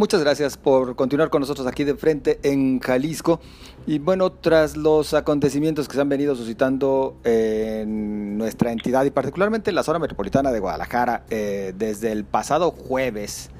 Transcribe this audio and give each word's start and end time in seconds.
Muchas 0.00 0.22
gracias 0.22 0.56
por 0.56 0.96
continuar 0.96 1.28
con 1.28 1.40
nosotros 1.40 1.66
aquí 1.66 1.84
de 1.84 1.94
frente 1.94 2.40
en 2.42 2.80
Jalisco. 2.80 3.38
Y 3.86 3.98
bueno, 3.98 4.32
tras 4.32 4.74
los 4.74 5.12
acontecimientos 5.12 5.88
que 5.88 5.94
se 5.94 6.00
han 6.00 6.08
venido 6.08 6.34
suscitando 6.34 7.18
en 7.22 8.38
nuestra 8.38 8.72
entidad 8.72 9.04
y 9.04 9.10
particularmente 9.10 9.68
en 9.68 9.76
la 9.76 9.82
zona 9.82 9.98
metropolitana 9.98 10.52
de 10.52 10.58
Guadalajara 10.58 11.24
eh, 11.28 11.74
desde 11.76 12.12
el 12.12 12.24
pasado 12.24 12.70
jueves, 12.70 13.50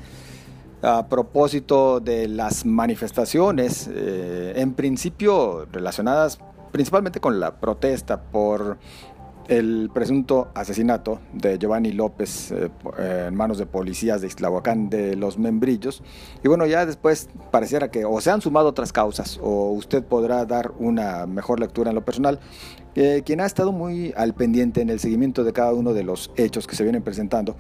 a 0.81 1.09
propósito 1.09 2.01
de 2.01 2.27
las 2.27 2.65
manifestaciones, 2.65 3.91
eh, 3.93 4.55
en 4.57 4.73
principio 4.73 5.67
relacionadas 5.71 6.39
principalmente 6.73 7.21
con 7.21 7.39
la 7.39 7.57
protesta 7.57 8.23
por 8.23 8.79
el 9.51 9.91
presunto 9.93 10.49
asesinato 10.55 11.21
de 11.33 11.59
Giovanni 11.59 11.91
López 11.91 12.53
eh, 12.53 12.71
eh, 12.99 13.25
en 13.29 13.35
manos 13.35 13.59
de 13.59 13.67
policías 13.67 14.21
de 14.21 14.29
Islahuacán 14.29 14.89
de 14.89 15.17
los 15.17 15.39
Membrillos. 15.39 16.05
Y 16.45 16.49
bueno, 16.49 16.67
ya 16.67 16.87
después 16.87 17.29
pareciera 17.51 17.91
que 17.91 18.05
o 18.05 18.21
se 18.21 18.31
han 18.31 18.41
sumado 18.41 18.69
otras 18.69 18.93
causas 18.93 19.41
o 19.43 19.73
usted 19.73 20.05
podrá 20.05 20.47
dar 20.47 20.73
una 20.79 21.27
mejor 21.27 21.59
lectura 21.59 21.91
en 21.91 21.97
lo 21.97 22.05
personal. 22.05 22.39
Eh, 22.95 23.23
quien 23.27 23.41
ha 23.41 23.47
estado 23.47 23.73
muy 23.73 24.15
al 24.17 24.35
pendiente 24.35 24.83
en 24.83 24.91
el 24.91 25.01
seguimiento 25.01 25.43
de 25.43 25.53
cada 25.53 25.75
uno 25.75 25.95
de 25.95 26.05
los 26.05 26.31
hechos 26.37 26.69
que 26.69 26.77
se 26.77 26.85
vienen 26.85 27.03
presentando 27.03 27.57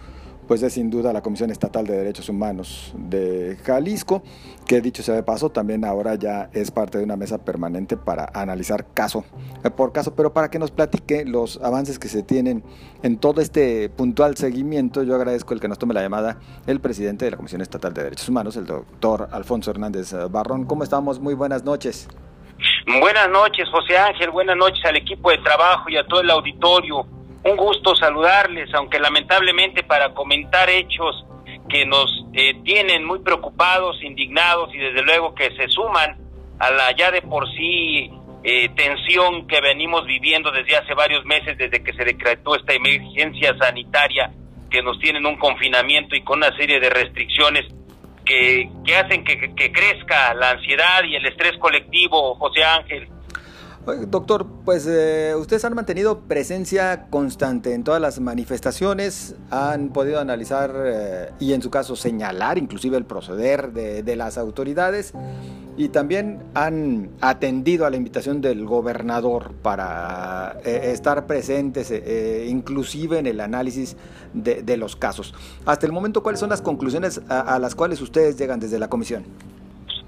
pues 0.50 0.64
es 0.64 0.72
sin 0.72 0.90
duda 0.90 1.12
la 1.12 1.22
Comisión 1.22 1.52
Estatal 1.52 1.86
de 1.86 1.96
Derechos 1.96 2.28
Humanos 2.28 2.92
de 2.96 3.56
Jalisco, 3.64 4.24
que 4.66 4.80
dicho 4.80 5.00
sea 5.00 5.14
de 5.14 5.22
paso, 5.22 5.50
también 5.50 5.84
ahora 5.84 6.16
ya 6.16 6.50
es 6.52 6.72
parte 6.72 6.98
de 6.98 7.04
una 7.04 7.14
mesa 7.14 7.38
permanente 7.38 7.96
para 7.96 8.28
analizar 8.34 8.92
caso 8.92 9.24
eh, 9.62 9.70
por 9.70 9.92
caso, 9.92 10.16
pero 10.16 10.32
para 10.32 10.50
que 10.50 10.58
nos 10.58 10.72
platique 10.72 11.24
los 11.24 11.60
avances 11.62 12.00
que 12.00 12.08
se 12.08 12.24
tienen 12.24 12.64
en 13.04 13.18
todo 13.18 13.40
este 13.40 13.90
puntual 13.90 14.36
seguimiento, 14.36 15.04
yo 15.04 15.14
agradezco 15.14 15.54
el 15.54 15.60
que 15.60 15.68
nos 15.68 15.78
tome 15.78 15.94
la 15.94 16.02
llamada 16.02 16.40
el 16.66 16.80
presidente 16.80 17.26
de 17.26 17.30
la 17.30 17.36
Comisión 17.36 17.60
Estatal 17.60 17.94
de 17.94 18.02
Derechos 18.02 18.28
Humanos, 18.28 18.56
el 18.56 18.66
doctor 18.66 19.28
Alfonso 19.30 19.70
Hernández 19.70 20.12
Barrón. 20.32 20.64
¿Cómo 20.64 20.82
estamos? 20.82 21.20
Muy 21.20 21.34
buenas 21.34 21.62
noches. 21.62 22.08
Buenas 22.98 23.30
noches, 23.30 23.68
José 23.70 23.96
Ángel. 23.96 24.30
Buenas 24.30 24.56
noches 24.56 24.84
al 24.84 24.96
equipo 24.96 25.30
de 25.30 25.38
trabajo 25.38 25.88
y 25.90 25.96
a 25.96 26.04
todo 26.08 26.22
el 26.22 26.30
auditorio. 26.30 27.19
Un 27.42 27.56
gusto 27.56 27.96
saludarles, 27.96 28.72
aunque 28.74 28.98
lamentablemente 28.98 29.82
para 29.82 30.12
comentar 30.12 30.68
hechos 30.68 31.24
que 31.68 31.86
nos 31.86 32.26
eh, 32.34 32.54
tienen 32.64 33.04
muy 33.04 33.20
preocupados, 33.20 34.02
indignados 34.02 34.74
y 34.74 34.78
desde 34.78 35.02
luego 35.02 35.34
que 35.34 35.50
se 35.56 35.68
suman 35.68 36.18
a 36.58 36.70
la 36.70 36.94
ya 36.96 37.10
de 37.10 37.22
por 37.22 37.48
sí 37.52 38.10
eh, 38.42 38.68
tensión 38.76 39.46
que 39.46 39.60
venimos 39.60 40.04
viviendo 40.06 40.50
desde 40.50 40.76
hace 40.76 40.94
varios 40.94 41.24
meses, 41.24 41.56
desde 41.56 41.82
que 41.82 41.92
se 41.94 42.04
decretó 42.04 42.56
esta 42.56 42.74
emergencia 42.74 43.56
sanitaria, 43.58 44.30
que 44.70 44.82
nos 44.82 44.98
tienen 44.98 45.24
un 45.24 45.36
confinamiento 45.36 46.14
y 46.16 46.22
con 46.22 46.38
una 46.38 46.54
serie 46.56 46.78
de 46.78 46.90
restricciones 46.90 47.66
que, 48.24 48.70
que 48.84 48.96
hacen 48.96 49.24
que, 49.24 49.54
que 49.54 49.72
crezca 49.72 50.34
la 50.34 50.50
ansiedad 50.50 51.04
y 51.04 51.16
el 51.16 51.26
estrés 51.26 51.56
colectivo, 51.58 52.34
José 52.36 52.64
Ángel. 52.64 53.08
Doctor, 53.86 54.46
pues 54.66 54.86
eh, 54.86 55.34
ustedes 55.38 55.64
han 55.64 55.74
mantenido 55.74 56.20
presencia 56.20 57.06
constante 57.08 57.72
en 57.72 57.82
todas 57.82 58.00
las 58.00 58.20
manifestaciones, 58.20 59.36
han 59.50 59.88
podido 59.88 60.20
analizar 60.20 60.74
eh, 60.84 61.30
y 61.40 61.54
en 61.54 61.62
su 61.62 61.70
caso 61.70 61.96
señalar 61.96 62.58
inclusive 62.58 62.98
el 62.98 63.06
proceder 63.06 63.72
de, 63.72 64.16
las 64.16 64.36
autoridades 64.36 65.14
y 65.78 65.88
también 65.88 66.42
han 66.52 67.08
atendido 67.22 67.86
a 67.86 67.90
la 67.90 67.96
invitación 67.96 68.42
del 68.42 68.66
gobernador 68.66 69.54
para 69.62 70.58
eh, 70.62 70.90
estar 70.92 71.26
presentes 71.26 71.90
inclusive 72.48 73.18
en 73.18 73.26
el 73.26 73.40
análisis 73.40 73.96
de, 74.34 74.76
los 74.76 74.94
casos. 74.94 75.32
Hasta 75.64 75.86
el 75.86 75.92
momento, 75.92 76.22
¿cuáles 76.22 76.38
son 76.38 76.50
las 76.50 76.60
conclusiones 76.60 77.22
a 77.28 77.58
las 77.58 77.74
cuales 77.74 78.02
ustedes 78.02 78.36
llegan 78.36 78.60
desde 78.60 78.78
la 78.78 78.88
comisión? 78.88 79.24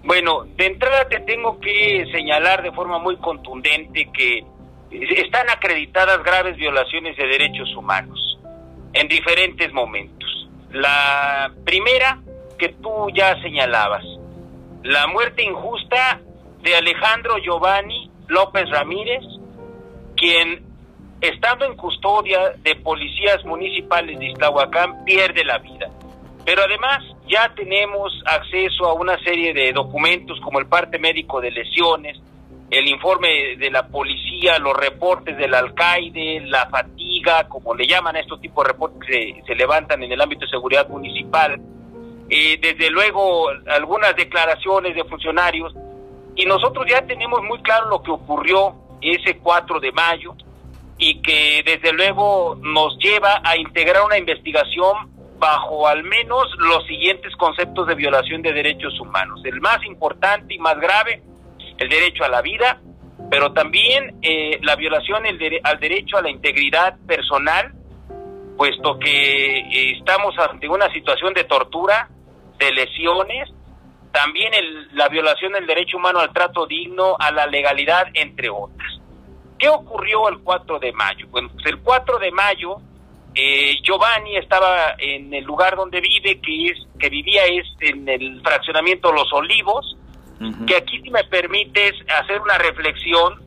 Bueno, 0.04 0.44
de 0.56 0.66
entrada 0.66 1.08
te 1.08 1.20
tengo 1.20 1.60
que 1.60 2.04
señalar 2.12 2.62
de 2.62 2.72
forma 2.72 2.98
muy 2.98 3.16
contundente 3.18 4.10
que 4.12 4.44
están 4.90 5.48
acreditadas 5.48 6.22
graves 6.24 6.56
violaciones 6.56 7.16
de 7.16 7.26
derechos 7.26 7.74
humanos 7.76 8.38
en 8.92 9.06
diferentes 9.08 9.72
momentos. 9.72 10.48
La 10.70 11.52
primera 11.64 12.20
que 12.58 12.70
tú 12.70 13.08
ya 13.14 13.40
señalabas, 13.42 14.04
la 14.82 15.06
muerte 15.06 15.44
injusta 15.44 16.20
de 16.62 16.76
Alejandro 16.76 17.38
Giovanni 17.38 18.10
López 18.26 18.68
Ramírez, 18.70 19.22
quien 20.16 20.64
estando 21.20 21.64
en 21.64 21.76
custodia 21.76 22.54
de 22.58 22.74
policías 22.76 23.44
municipales 23.44 24.18
de 24.18 24.30
Iztahuacán 24.30 25.04
pierde 25.04 25.44
la 25.44 25.58
vida. 25.58 25.88
Pero 26.44 26.62
además 26.62 27.02
ya 27.28 27.52
tenemos 27.54 28.12
acceso 28.26 28.86
a 28.86 28.94
una 28.94 29.18
serie 29.22 29.54
de 29.54 29.72
documentos 29.72 30.40
como 30.40 30.58
el 30.58 30.66
parte 30.66 30.98
médico 30.98 31.40
de 31.40 31.50
lesiones, 31.50 32.18
el 32.70 32.88
informe 32.88 33.56
de 33.58 33.70
la 33.70 33.86
policía, 33.86 34.58
los 34.58 34.74
reportes 34.74 35.36
del 35.36 35.54
alcaide, 35.54 36.40
la 36.46 36.68
fatiga, 36.70 37.46
como 37.48 37.74
le 37.74 37.86
llaman 37.86 38.16
a 38.16 38.20
estos 38.20 38.40
tipos 38.40 38.64
de 38.64 38.72
reportes 38.72 39.08
que 39.08 39.42
se, 39.46 39.54
levantan 39.54 40.02
en 40.02 40.10
el 40.10 40.20
ámbito 40.20 40.46
de 40.46 40.50
seguridad 40.50 40.88
municipal, 40.88 41.60
eh, 42.30 42.58
desde 42.60 42.90
luego 42.90 43.50
algunas 43.68 44.16
declaraciones 44.16 44.94
de 44.94 45.04
funcionarios, 45.04 45.74
y 46.34 46.46
nosotros 46.46 46.86
ya 46.88 47.02
tenemos 47.02 47.42
muy 47.42 47.60
claro 47.60 47.90
lo 47.90 48.02
que 48.02 48.10
ocurrió 48.10 48.74
ese 49.02 49.36
4 49.36 49.80
de 49.80 49.92
mayo 49.92 50.34
y 50.96 51.20
que 51.20 51.62
desde 51.64 51.92
luego 51.92 52.56
nos 52.62 52.96
lleva 52.98 53.42
a 53.44 53.56
integrar 53.56 54.04
una 54.04 54.16
investigación 54.16 55.11
bajo 55.42 55.88
al 55.88 56.04
menos 56.04 56.46
los 56.58 56.86
siguientes 56.86 57.34
conceptos 57.34 57.88
de 57.88 57.96
violación 57.96 58.42
de 58.42 58.52
derechos 58.52 58.98
humanos. 59.00 59.40
El 59.44 59.60
más 59.60 59.84
importante 59.84 60.54
y 60.54 60.58
más 60.60 60.78
grave, 60.78 61.20
el 61.78 61.88
derecho 61.88 62.22
a 62.22 62.28
la 62.28 62.40
vida, 62.42 62.80
pero 63.28 63.52
también 63.52 64.20
eh, 64.22 64.60
la 64.62 64.76
violación 64.76 65.24
al 65.64 65.80
derecho 65.80 66.16
a 66.16 66.22
la 66.22 66.30
integridad 66.30 66.96
personal, 67.08 67.72
puesto 68.56 69.00
que 69.00 69.58
eh, 69.58 69.98
estamos 69.98 70.32
ante 70.38 70.68
una 70.68 70.88
situación 70.92 71.34
de 71.34 71.42
tortura, 71.42 72.08
de 72.60 72.70
lesiones, 72.70 73.50
también 74.12 74.52
la 74.92 75.08
violación 75.08 75.54
del 75.54 75.66
derecho 75.66 75.96
humano 75.96 76.20
al 76.20 76.32
trato 76.32 76.66
digno, 76.66 77.16
a 77.18 77.32
la 77.32 77.48
legalidad, 77.48 78.06
entre 78.14 78.48
otras. 78.48 79.00
¿Qué 79.58 79.68
ocurrió 79.68 80.28
el 80.28 80.38
4 80.38 80.78
de 80.78 80.92
mayo? 80.92 81.26
Bueno, 81.30 81.50
pues 81.52 81.66
el 81.66 81.80
4 81.80 82.20
de 82.20 82.30
mayo 82.30 82.76
eh, 83.34 83.76
Giovanni 83.82 84.36
estaba 84.36 84.94
en 84.98 85.32
el 85.32 85.44
lugar 85.44 85.76
donde 85.76 86.00
vive, 86.00 86.40
que 86.40 86.66
es 86.66 86.78
que 86.98 87.08
vivía 87.08 87.44
es 87.46 87.66
en 87.80 88.08
el 88.08 88.40
fraccionamiento 88.42 89.12
Los 89.12 89.32
Olivos, 89.32 89.96
que 90.66 90.74
aquí 90.74 91.00
si 91.00 91.08
me 91.10 91.22
permites 91.24 91.92
hacer 92.20 92.40
una 92.40 92.58
reflexión, 92.58 93.40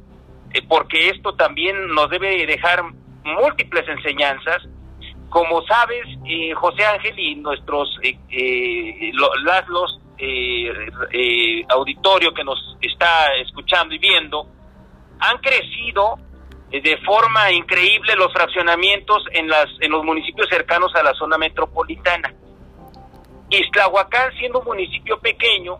eh, 0.53 0.62
porque 0.68 1.09
esto 1.09 1.35
también 1.35 1.88
nos 1.94 2.09
debe 2.09 2.46
dejar 2.46 2.84
múltiples 3.23 3.85
enseñanzas. 3.90 4.63
Como 5.29 5.62
sabes, 5.63 6.06
eh, 6.25 6.53
José 6.53 6.85
Ángel 6.85 7.19
y 7.19 7.35
nuestros 7.35 8.00
eh, 8.02 9.12
los 9.12 10.00
auditorio 11.67 12.34
que 12.34 12.44
nos 12.46 12.78
está 12.81 13.35
escuchando 13.41 13.94
y 13.94 13.97
viendo, 13.97 14.47
han 15.19 15.38
crecido 15.40 16.16
eh, 16.17 16.25
de 16.81 16.97
forma 17.06 17.52
increíble 17.52 18.16
los 18.16 18.34
fraccionamientos 18.34 19.24
en, 19.31 19.47
las, 19.47 19.68
en 19.80 19.91
los 19.91 20.03
municipios 20.03 20.47
cercanos 20.50 20.94
a 20.96 21.03
la 21.03 21.13
zona 21.13 21.38
metropolitana. 21.38 22.34
Islahuacán, 23.50 24.31
siendo 24.38 24.59
un 24.59 24.66
municipio 24.66 25.19
pequeño 25.19 25.78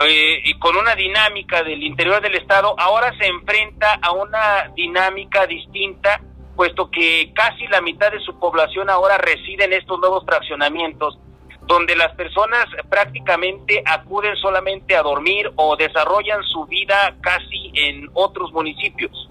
eh, 0.00 0.40
y 0.44 0.58
con 0.58 0.76
una 0.76 0.94
dinámica 0.94 1.62
del 1.62 1.82
interior 1.82 2.22
del 2.22 2.36
estado, 2.36 2.74
ahora 2.78 3.12
se 3.18 3.26
enfrenta 3.26 3.98
a 4.00 4.12
una 4.12 4.70
dinámica 4.74 5.46
distinta, 5.46 6.20
puesto 6.54 6.90
que 6.90 7.32
casi 7.34 7.66
la 7.66 7.80
mitad 7.80 8.12
de 8.12 8.20
su 8.20 8.38
población 8.38 8.90
ahora 8.90 9.18
reside 9.18 9.64
en 9.64 9.72
estos 9.72 9.98
nuevos 9.98 10.24
fraccionamientos, 10.24 11.18
donde 11.62 11.96
las 11.96 12.14
personas 12.14 12.66
prácticamente 12.88 13.82
acuden 13.84 14.36
solamente 14.36 14.96
a 14.96 15.02
dormir 15.02 15.50
o 15.56 15.76
desarrollan 15.76 16.42
su 16.44 16.66
vida 16.66 17.16
casi 17.20 17.72
en 17.74 18.08
otros 18.14 18.52
municipios 18.52 19.28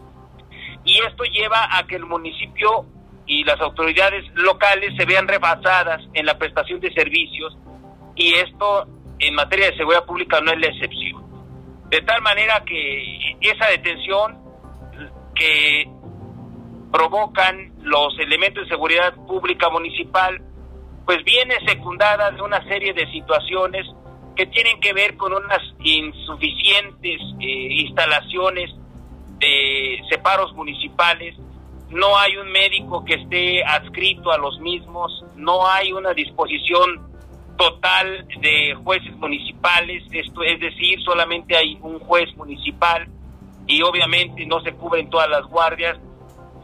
y 0.85 0.99
esto 0.99 1.23
lleva 1.25 1.77
a 1.77 1.85
que 1.87 1.95
el 1.95 2.05
municipio 2.05 2.85
y 3.25 3.43
las 3.43 3.59
autoridades 3.61 4.25
locales 4.35 4.93
se 4.97 5.05
vean 5.05 5.27
rebasadas 5.27 6.01
en 6.13 6.25
la 6.25 6.37
prestación 6.37 6.79
de 6.79 6.93
servicios 6.93 7.57
y 8.15 8.33
esto 8.33 8.87
en 9.19 9.35
materia 9.35 9.69
de 9.69 9.77
seguridad 9.77 10.05
pública 10.05 10.41
no 10.41 10.51
es 10.51 10.59
la 10.59 10.67
excepción. 10.67 11.23
De 11.89 12.01
tal 12.01 12.21
manera 12.21 12.63
que 12.65 13.37
esa 13.41 13.67
detención 13.67 14.41
que 15.35 15.87
provocan 16.91 17.73
los 17.81 18.17
elementos 18.19 18.63
de 18.63 18.69
seguridad 18.69 19.13
pública 19.25 19.69
municipal, 19.69 20.41
pues 21.05 21.23
viene 21.23 21.55
secundada 21.65 22.31
de 22.31 22.41
una 22.41 22.63
serie 22.67 22.93
de 22.93 23.09
situaciones 23.11 23.87
que 24.35 24.45
tienen 24.47 24.79
que 24.79 24.93
ver 24.93 25.15
con 25.15 25.33
unas 25.33 25.61
insuficientes 25.79 27.21
eh, 27.39 27.67
instalaciones 27.85 28.71
de 29.43 30.01
separos 30.09 30.53
municipales, 30.53 31.35
no 31.89 32.17
hay 32.17 32.37
un 32.37 32.49
médico 32.49 33.03
que 33.03 33.15
esté 33.15 33.63
adscrito 33.63 34.31
a 34.31 34.37
los 34.37 34.57
mismos, 34.61 35.25
no 35.35 35.67
hay 35.67 35.91
una 35.91 36.13
disposición 36.13 37.11
total 37.57 38.25
de 38.39 38.73
jueces 38.83 39.13
municipales, 39.17 40.03
esto 40.11 40.43
es 40.43 40.59
decir, 40.59 41.01
solamente 41.03 41.57
hay 41.57 41.77
un 41.81 41.99
juez 41.99 42.33
municipal 42.37 43.07
y 43.67 43.81
obviamente 43.81 44.45
no 44.45 44.61
se 44.61 44.73
cubren 44.73 45.09
todas 45.09 45.29
las 45.29 45.45
guardias, 45.45 45.97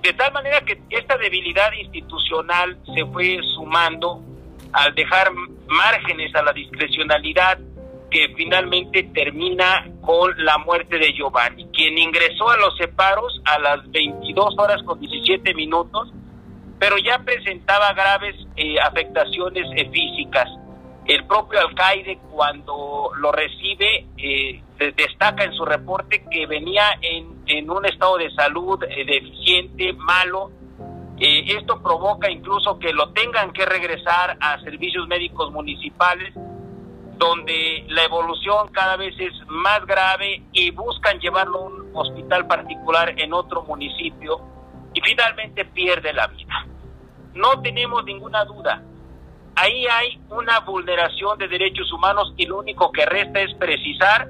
de 0.02 0.14
tal 0.14 0.32
manera 0.32 0.62
que 0.62 0.82
esta 0.90 1.18
debilidad 1.18 1.74
institucional 1.74 2.80
se 2.96 3.06
fue 3.08 3.40
sumando 3.56 4.24
al 4.72 4.96
dejar 4.96 5.32
márgenes 5.68 6.34
a 6.34 6.44
la 6.44 6.54
discrecionalidad 6.54 7.60
que 8.10 8.34
finalmente 8.36 9.04
termina 9.14 9.88
con 10.02 10.32
la 10.44 10.58
muerte 10.58 10.98
de 10.98 11.14
Giovanni, 11.14 11.68
quien 11.74 11.98
ingresó 11.98 12.50
a 12.50 12.58
los 12.58 12.76
separos 12.78 13.42
a 13.46 13.60
las 13.60 13.90
22 13.92 14.56
horas 14.58 14.82
con 14.84 15.00
17 15.00 15.54
minutos, 15.54 16.12
pero 16.80 16.98
ya 16.98 17.20
presentaba 17.20 17.94
graves 17.94 18.36
eh, 18.56 18.80
afectaciones 18.80 19.66
eh, 19.76 19.90
físicas. 19.92 20.48
El 21.06 21.26
propio 21.26 21.60
alcaide 21.60 22.20
cuando 22.32 23.12
lo 23.18 23.32
recibe 23.32 24.06
eh, 24.18 24.62
destaca 24.96 25.44
en 25.44 25.54
su 25.54 25.66
reporte 25.66 26.24
que 26.30 26.46
venía 26.46 26.84
en, 27.02 27.44
en 27.48 27.70
un 27.70 27.86
estado 27.86 28.18
de 28.18 28.32
salud 28.32 28.80
deficiente, 28.80 29.94
malo. 29.94 30.52
esto 31.18 31.82
provoca 31.82 32.30
incluso 32.30 32.78
que 32.78 32.94
lo 32.94 33.12
tengan 33.12 33.52
que 33.52 33.66
regresar 33.66 34.38
a 34.40 34.60
servicios 34.62 35.08
médicos 35.08 35.52
municipales 35.52 36.34
donde 37.20 37.84
la 37.90 38.06
evolución 38.06 38.70
cada 38.72 38.96
vez 38.96 39.14
es 39.20 39.34
más 39.48 39.86
grave 39.86 40.42
y 40.54 40.72
buscan 40.72 41.20
llevarlo 41.20 41.60
a 41.60 41.64
un 41.66 41.92
hospital 41.94 42.48
particular 42.48 43.14
en 43.18 43.34
otro 43.34 43.62
municipio 43.64 44.40
y 44.94 45.02
finalmente 45.02 45.66
pierde 45.66 46.14
la 46.14 46.28
vida. 46.28 46.66
No 47.34 47.62
tenemos 47.62 48.06
ninguna 48.06 48.46
duda. 48.46 48.82
Ahí 49.56 49.86
hay 49.88 50.22
una 50.30 50.62
vulneración 50.62 51.38
de 51.38 51.50
derechos 51.50 51.92
humanos 51.92 52.34
y 52.38 52.46
lo 52.46 52.60
único 52.60 52.90
que 52.94 53.06
resta 53.06 53.42
es 53.42 53.54
precisar 53.56 54.30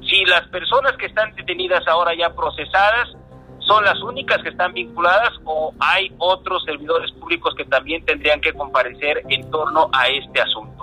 si 0.00 0.24
las 0.24 0.48
personas 0.48 0.96
que 0.96 1.06
están 1.06 1.34
detenidas 1.34 1.86
ahora 1.86 2.12
ya 2.16 2.34
procesadas 2.34 3.10
son 3.58 3.84
las 3.84 4.00
únicas 4.00 4.42
que 4.42 4.48
están 4.48 4.72
vinculadas 4.72 5.32
o 5.44 5.74
hay 5.80 6.10
otros 6.16 6.64
servidores 6.64 7.12
públicos 7.12 7.54
que 7.54 7.66
también 7.66 8.02
tendrían 8.06 8.40
que 8.40 8.54
comparecer 8.54 9.22
en 9.28 9.50
torno 9.50 9.90
a 9.92 10.06
este 10.08 10.40
asunto. 10.40 10.75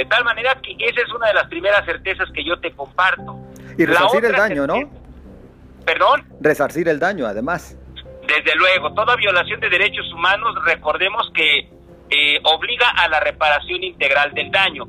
De 0.00 0.06
tal 0.06 0.24
manera 0.24 0.58
que 0.62 0.72
esa 0.78 1.02
es 1.02 1.12
una 1.14 1.26
de 1.26 1.34
las 1.34 1.46
primeras 1.48 1.84
certezas 1.84 2.26
que 2.32 2.42
yo 2.42 2.58
te 2.58 2.72
comparto. 2.72 3.36
Y 3.76 3.84
resarcir 3.84 4.24
el 4.24 4.32
daño, 4.32 4.66
¿no? 4.66 4.90
¿Perdón? 5.84 6.24
Resarcir 6.40 6.88
el 6.88 6.98
daño, 6.98 7.26
además. 7.26 7.76
Desde 8.26 8.54
luego, 8.56 8.94
toda 8.94 9.14
violación 9.16 9.60
de 9.60 9.68
derechos 9.68 10.10
humanos, 10.14 10.56
recordemos 10.64 11.30
que 11.34 11.68
eh, 12.08 12.40
obliga 12.44 12.88
a 12.96 13.08
la 13.08 13.20
reparación 13.20 13.84
integral 13.84 14.32
del 14.32 14.50
daño. 14.50 14.84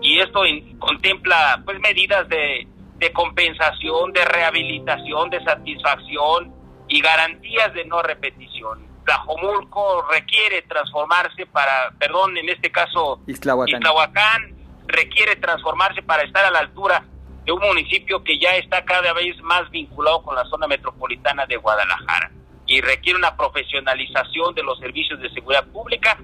Y 0.00 0.20
esto 0.20 0.42
contempla 0.78 1.60
pues 1.64 1.80
medidas 1.80 2.28
de, 2.28 2.68
de 2.98 3.12
compensación, 3.12 4.12
de 4.12 4.24
rehabilitación, 4.26 5.28
de 5.28 5.42
satisfacción 5.42 6.54
y 6.86 7.00
garantías 7.00 7.74
de 7.74 7.84
no 7.86 8.00
repetición. 8.00 8.86
Tlajomulco 9.04 10.06
requiere 10.12 10.62
transformarse 10.62 11.46
para, 11.46 11.92
perdón, 11.98 12.36
en 12.36 12.48
este 12.48 12.70
caso, 12.70 13.20
Islahuacán. 13.26 14.54
requiere 14.86 15.36
transformarse 15.36 16.02
para 16.02 16.22
estar 16.22 16.44
a 16.44 16.50
la 16.50 16.60
altura 16.60 17.04
de 17.44 17.52
un 17.52 17.60
municipio 17.60 18.22
que 18.22 18.38
ya 18.38 18.56
está 18.56 18.84
cada 18.84 19.12
vez 19.12 19.40
más 19.42 19.68
vinculado 19.70 20.22
con 20.22 20.34
la 20.36 20.44
zona 20.44 20.66
metropolitana 20.66 21.46
de 21.46 21.56
Guadalajara 21.56 22.30
y 22.66 22.80
requiere 22.80 23.18
una 23.18 23.36
profesionalización 23.36 24.54
de 24.54 24.62
los 24.62 24.78
servicios 24.78 25.20
de 25.20 25.30
seguridad 25.30 25.66
pública. 25.66 26.18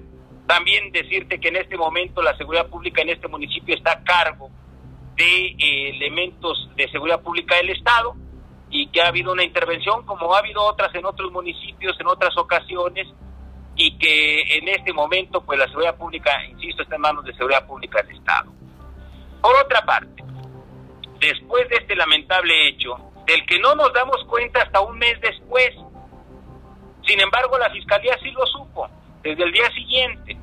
También 0.47 0.91
decirte 0.91 1.39
que 1.39 1.49
en 1.49 1.57
este 1.57 1.77
momento 1.77 2.21
la 2.21 2.35
seguridad 2.37 2.67
pública 2.67 3.01
en 3.01 3.09
este 3.09 3.27
municipio 3.27 3.75
está 3.75 3.91
a 3.91 4.03
cargo 4.03 4.49
de 5.15 5.47
eh, 5.47 5.89
elementos 5.89 6.69
de 6.75 6.89
seguridad 6.89 7.21
pública 7.21 7.57
del 7.57 7.71
Estado 7.71 8.15
y 8.69 8.87
que 8.87 9.01
ha 9.01 9.07
habido 9.07 9.31
una 9.31 9.43
intervención 9.43 10.05
como 10.05 10.33
ha 10.33 10.39
habido 10.39 10.63
otras 10.63 10.93
en 10.93 11.05
otros 11.05 11.31
municipios 11.31 11.99
en 11.99 12.07
otras 12.07 12.37
ocasiones 12.37 13.07
y 13.75 13.97
que 13.97 14.41
en 14.57 14.67
este 14.67 14.91
momento 14.91 15.41
pues 15.41 15.57
la 15.57 15.67
seguridad 15.67 15.95
pública, 15.95 16.31
insisto, 16.45 16.83
está 16.83 16.95
en 16.95 17.01
manos 17.01 17.23
de 17.23 17.33
seguridad 17.33 17.65
pública 17.65 18.01
del 18.03 18.17
Estado. 18.17 18.51
Por 19.41 19.55
otra 19.55 19.85
parte, 19.85 20.21
después 21.19 21.67
de 21.69 21.77
este 21.77 21.95
lamentable 21.95 22.67
hecho, 22.67 22.97
del 23.25 23.45
que 23.45 23.57
no 23.59 23.75
nos 23.75 23.93
damos 23.93 24.17
cuenta 24.25 24.61
hasta 24.61 24.81
un 24.81 24.97
mes 24.97 25.19
después, 25.21 25.69
sin 27.07 27.21
embargo 27.21 27.57
la 27.57 27.69
Fiscalía 27.69 28.17
sí 28.21 28.31
lo 28.31 28.45
supo, 28.47 28.89
desde 29.23 29.43
el 29.43 29.51
día 29.53 29.71
siguiente. 29.71 30.37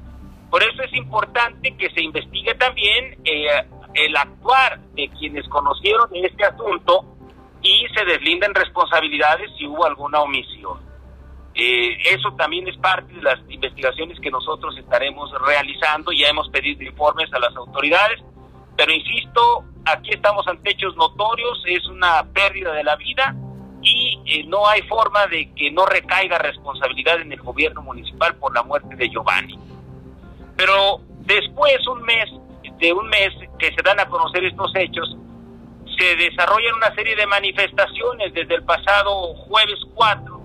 Por 0.51 0.63
eso 0.63 0.83
es 0.83 0.95
importante 0.95 1.77
que 1.77 1.91
se 1.91 2.03
investigue 2.03 2.55
también 2.55 3.19
eh, 3.25 3.49
el 3.93 4.17
actuar 4.17 4.81
de 4.95 5.11
quienes 5.11 5.47
conocieron 5.49 6.09
este 6.15 6.45
asunto 6.45 7.16
y 7.67 7.87
se 7.95 8.05
deslinden 8.05 8.55
responsabilidades 8.55 9.51
si 9.59 9.67
hubo 9.67 9.85
alguna 9.85 10.21
omisión. 10.21 10.79
Eh, 11.55 11.97
eso 12.15 12.33
también 12.37 12.69
es 12.69 12.77
parte 12.77 13.13
de 13.13 13.23
las 13.23 13.39
investigaciones 13.49 14.21
que 14.21 14.31
nosotros 14.31 14.77
estaremos 14.79 15.31
realizando. 15.45 16.13
Ya 16.13 16.29
hemos 16.29 16.49
pedido 16.51 16.85
informes 16.85 17.33
a 17.33 17.41
las 17.41 17.57
autoridades, 17.57 18.23
pero 18.77 18.93
insisto, 18.93 19.65
aquí 19.85 20.11
estamos 20.11 20.47
ante 20.47 20.71
hechos 20.71 20.95
notorios, 20.97 21.63
es 21.67 21.85
una 21.87 22.25
pérdida 22.33 22.73
de 22.73 22.85
la 22.85 22.95
vida 22.97 23.35
y 23.83 24.21
eh, 24.27 24.45
no 24.47 24.69
hay 24.69 24.83
forma 24.83 25.27
de 25.27 25.53
que 25.55 25.71
no 25.71 25.87
recaiga 25.87 26.39
responsabilidad 26.39 27.21
en 27.21 27.33
el 27.33 27.41
gobierno 27.41 27.83
municipal 27.83 28.37
por 28.37 28.55
la 28.55 28.63
muerte 28.63 28.95
de 28.95 29.09
Giovanni. 29.09 29.59
Pero 30.57 31.01
después, 31.21 31.87
un 31.89 32.03
mes, 32.03 32.27
de 32.79 32.93
un 32.93 33.09
mes 33.09 33.31
que 33.59 33.75
se 33.75 33.83
dan 33.83 33.99
a 33.99 34.07
conocer 34.07 34.45
estos 34.45 34.71
hechos, 34.77 35.17
se 35.99 36.17
desarrollan 36.17 36.75
una 36.75 36.95
serie 36.95 37.17
de 37.17 37.27
manifestaciones 37.27 38.33
desde 38.35 38.55
el 38.55 38.65
pasado 38.65 39.35
jueves 39.35 39.79
4, 39.95 40.41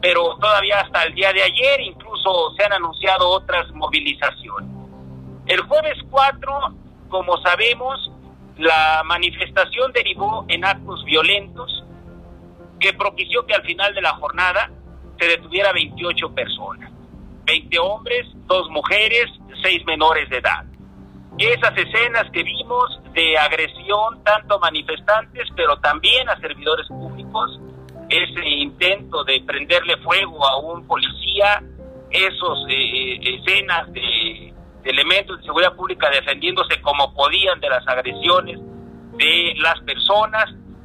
pero 0.00 0.36
todavía 0.36 0.80
hasta 0.80 1.04
el 1.04 1.14
día 1.14 1.32
de 1.32 1.42
ayer 1.42 1.80
incluso 1.80 2.54
se 2.56 2.64
han 2.64 2.72
anunciado 2.72 3.28
otras 3.28 3.70
movilizaciones. 3.72 4.70
El 5.46 5.60
jueves 5.62 5.98
4, 6.10 6.74
como 7.08 7.36
sabemos, 7.42 8.10
la 8.56 9.02
manifestación 9.04 9.92
derivó 9.92 10.44
en 10.48 10.64
actos 10.64 11.04
violentos 11.04 11.84
que 12.80 12.92
propició 12.94 13.44
que 13.46 13.54
al 13.54 13.62
final 13.62 13.94
de 13.94 14.02
la 14.02 14.14
jornada 14.14 14.70
se 15.18 15.26
detuviera 15.26 15.72
28 15.72 16.34
personas, 16.34 16.90
20 17.44 17.78
hombres, 17.78 18.26
dos 18.46 18.68
mujeres, 18.70 19.26
seis 19.62 19.84
menores 19.86 20.28
de 20.30 20.38
edad 20.38 20.64
esas 21.38 21.76
escenas 21.76 22.30
que 22.32 22.42
vimos 22.42 23.00
de 23.12 23.36
agresión 23.38 24.22
tanto 24.24 24.56
a 24.56 24.58
manifestantes, 24.58 25.48
pero 25.54 25.76
también 25.78 26.28
a 26.28 26.38
servidores 26.40 26.86
públicos, 26.88 27.60
ese 28.08 28.48
intento 28.48 29.24
de 29.24 29.42
prenderle 29.46 29.96
fuego 29.98 30.46
a 30.46 30.58
un 30.58 30.86
policía, 30.86 31.62
esas 32.10 32.58
eh, 32.68 33.14
eh, 33.14 33.40
escenas 33.40 33.92
de, 33.92 34.54
elementos 34.84 35.38
de 35.38 35.44
seguridad 35.44 35.74
pública 35.74 36.08
defendiéndose 36.10 36.80
como 36.80 37.12
podían 37.12 37.60
de 37.60 37.68
las 37.68 37.86
agresiones 37.86 38.58
de 39.18 39.54
las 39.56 39.80
personas. 39.80 40.44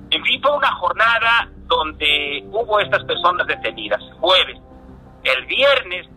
En 0.10 0.24
fin, 0.24 0.42
fue 0.42 0.56
una 0.58 0.72
jornada 0.76 1.50
donde 1.68 2.44
hubo 2.48 2.80
estas 2.80 3.04
personas 3.06 3.48
detenidas, 3.48 4.02
jueves. 4.20 4.58
El 5.24 5.46
viernes 5.46 6.08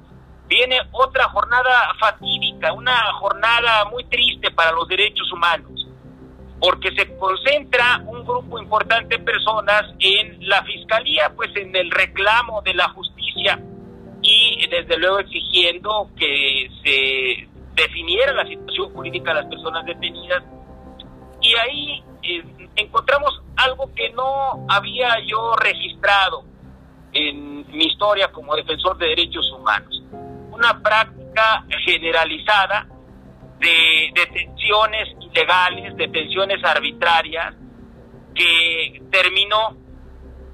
viene 0.48 0.78
otra 0.92 1.28
jornada 1.28 1.94
fatídica, 1.98 2.72
una 2.72 3.12
jornada 3.14 3.86
muy 3.86 4.04
triste 4.04 4.50
para 4.50 4.72
los 4.72 4.86
derechos 4.88 5.30
humanos, 5.32 5.86
porque 6.60 6.94
se 6.94 7.16
concentra 7.16 8.02
un 8.06 8.24
grupo 8.24 8.58
importante 8.58 9.18
de 9.18 9.24
personas 9.24 9.82
en 9.98 10.48
la 10.48 10.62
fiscalía, 10.64 11.32
pues 11.34 11.54
en 11.56 11.74
el 11.74 11.90
reclamo 11.90 12.62
de 12.62 12.74
la 12.74 12.88
justicia 12.90 13.60
y 14.22 14.66
desde 14.68 14.96
luego 14.96 15.18
exigiendo 15.18 16.10
que 16.16 16.70
se 16.82 17.48
definiera 17.74 18.32
la 18.32 18.46
situación 18.46 18.92
jurídica 18.92 19.34
de 19.34 19.42
las 19.42 19.50
personas 19.50 19.84
detenidas. 19.84 20.42
Y 21.42 21.54
ahí 21.56 22.04
eh, 22.22 22.42
encontramos 22.76 23.42
algo 23.56 23.92
que 23.94 24.10
no 24.10 24.64
había 24.68 25.18
yo 25.26 25.54
registrado 25.56 26.44
en 27.12 27.66
mi 27.70 27.84
historia 27.84 28.32
como 28.32 28.56
defensor 28.56 28.96
de 28.96 29.08
derechos 29.08 29.50
humanos 29.52 30.03
una 30.54 30.80
práctica 30.80 31.64
generalizada 31.84 32.86
de 33.58 34.10
detenciones 34.14 35.08
ilegales, 35.20 35.96
detenciones 35.96 36.64
arbitrarias, 36.64 37.54
que 38.34 39.02
terminó 39.10 39.76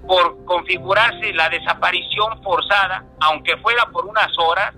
por 0.06 0.44
configurarse 0.44 1.32
la 1.32 1.48
desaparición 1.48 2.42
forzada, 2.42 3.04
aunque 3.20 3.56
fuera 3.58 3.86
por 3.92 4.06
unas 4.06 4.30
horas, 4.38 4.74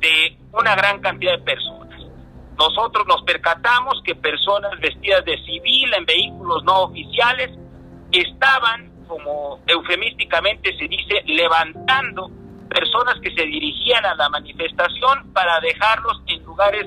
de 0.00 0.36
una 0.52 0.74
gran 0.76 1.00
cantidad 1.00 1.32
de 1.32 1.42
personas. 1.42 1.88
Nosotros 2.56 3.06
nos 3.06 3.22
percatamos 3.22 4.00
que 4.04 4.14
personas 4.14 4.78
vestidas 4.80 5.24
de 5.24 5.36
civil 5.44 5.92
en 5.96 6.04
vehículos 6.04 6.62
no 6.64 6.82
oficiales 6.82 7.50
estaban, 8.12 9.06
como 9.06 9.60
eufemísticamente 9.66 10.76
se 10.76 10.86
dice, 10.88 11.22
levantando 11.26 12.30
personas 12.68 13.18
que 13.20 13.34
se 13.34 13.44
dirigían 13.44 14.04
a 14.04 14.14
la 14.14 14.28
manifestación 14.28 15.32
para 15.32 15.60
dejarlos 15.60 16.22
en 16.26 16.44
lugares 16.44 16.86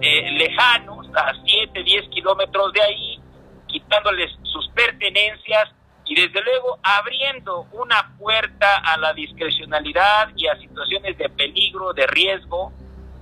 eh, 0.00 0.30
lejanos, 0.32 1.06
a 1.14 1.32
7, 1.44 1.82
10 1.82 2.08
kilómetros 2.10 2.72
de 2.72 2.82
ahí, 2.82 3.20
quitándoles 3.66 4.30
sus 4.42 4.68
pertenencias 4.68 5.70
y 6.06 6.14
desde 6.14 6.42
luego 6.42 6.78
abriendo 6.82 7.66
una 7.72 8.16
puerta 8.18 8.78
a 8.78 8.96
la 8.96 9.12
discrecionalidad 9.12 10.30
y 10.36 10.48
a 10.48 10.56
situaciones 10.56 11.16
de 11.18 11.28
peligro, 11.28 11.92
de 11.92 12.06
riesgo, 12.06 12.72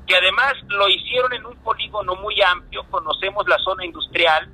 que 0.07 0.17
además 0.17 0.55
lo 0.69 0.89
hicieron 0.89 1.33
en 1.35 1.45
un 1.45 1.57
polígono 1.59 2.15
muy 2.17 2.41
amplio, 2.41 2.85
conocemos 2.91 3.47
la 3.47 3.59
zona 3.59 3.85
industrial, 3.85 4.49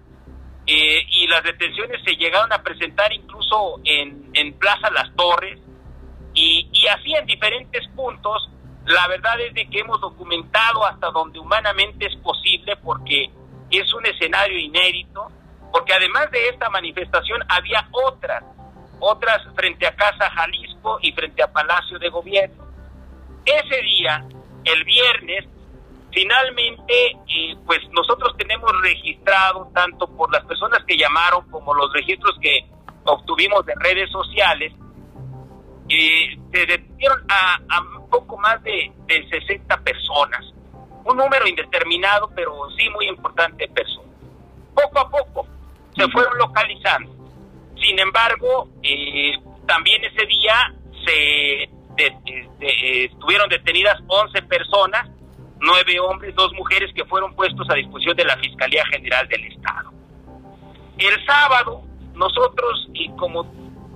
eh, 0.67 1.07
y 1.11 1.27
las 1.29 1.45
detenciones 1.45 2.03
se 2.05 2.17
llegaron 2.17 2.53
a 2.53 2.63
presentar 2.63 3.13
incluso 3.13 3.81
en, 3.85 4.31
en 4.33 4.59
Plaza 4.59 4.91
Las 4.91 5.15
Torres, 5.15 5.61
y, 6.35 6.69
y 6.73 6.87
así 6.89 7.15
en 7.15 7.27
diferentes 7.27 7.87
puntos, 7.95 8.51
la 8.87 9.09
verdad 9.09 9.41
es 9.41 9.55
de 9.55 9.67
que 9.69 9.81
hemos 9.81 10.01
documentado 10.01 10.85
hasta 10.85 11.11
donde 11.11 11.39
humanamente 11.39 12.07
es 12.07 12.17
posible, 12.17 12.77
porque 12.77 13.31
es 13.71 13.95
un 13.95 14.05
escenario 14.07 14.59
inédito, 14.59 15.29
porque 15.73 15.95
además 15.95 16.31
de 16.31 16.49
esta 16.49 16.69
manifestación 16.71 17.43
había 17.49 17.89
otras, 17.91 18.45
otras 19.01 19.43
frente 19.55 19.87
a 19.87 19.97
Casa 19.97 20.31
Jalisco 20.31 20.99
y 21.01 21.13
frente 21.13 21.43
a 21.43 21.53
Palacio 21.53 21.99
de 21.99 22.09
Gobierno. 22.11 22.65
Ese 23.45 23.83
día, 23.83 24.25
el 24.65 24.85
viernes, 24.85 25.47
finalmente, 26.13 27.11
eh, 27.29 27.57
pues 27.67 27.81
nosotros 27.91 28.37
tenemos 28.37 28.71
registrado, 28.83 29.71
tanto 29.75 30.07
por 30.17 30.33
las 30.33 30.45
personas 30.45 30.85
que 30.85 30.97
llamaron 30.97 31.51
como 31.51 31.75
los 31.75 31.93
registros 31.93 32.37
que 32.41 32.67
obtuvimos 33.05 33.65
de 33.67 33.75
redes 33.81 34.11
sociales, 34.11 34.73
eh, 35.89 36.39
se 36.53 36.67
detuvieron 36.67 37.19
a, 37.29 37.81
un 37.99 38.09
poco 38.09 38.39
más 38.39 38.63
de, 38.63 38.93
de 39.07 39.29
60 39.29 39.77
personas. 39.79 40.53
Un 41.05 41.17
número 41.17 41.47
indeterminado, 41.47 42.31
pero 42.35 42.55
sí 42.77 42.89
muy 42.91 43.09
importante 43.09 43.69
personas. 43.69 44.11
Poco 44.75 44.99
a 44.99 45.11
poco, 45.11 45.47
se 45.95 46.09
fueron 46.09 46.39
localizando. 46.39 47.13
Sin 47.81 47.99
embargo, 47.99 48.69
eh, 48.83 49.33
también 49.67 50.03
ese 50.05 50.27
día 50.27 50.75
se 51.05 51.69
estuvieron 53.07 53.49
detenidas 53.49 54.01
11 54.07 54.43
personas, 54.43 55.09
nueve 55.61 56.01
hombres, 56.01 56.35
dos 56.35 56.53
mujeres 56.55 56.93
que 56.95 57.05
fueron 57.05 57.35
puestos 57.35 57.69
a 57.71 57.75
disposición 57.75 58.17
de 58.17 58.25
la 58.25 58.37
Fiscalía 58.39 58.85
General 58.87 59.29
del 59.29 59.45
Estado. 59.45 59.93
El 60.99 61.27
sábado, 61.27 61.83
nosotros, 62.15 62.89
y 62.95 63.11
como 63.17 63.45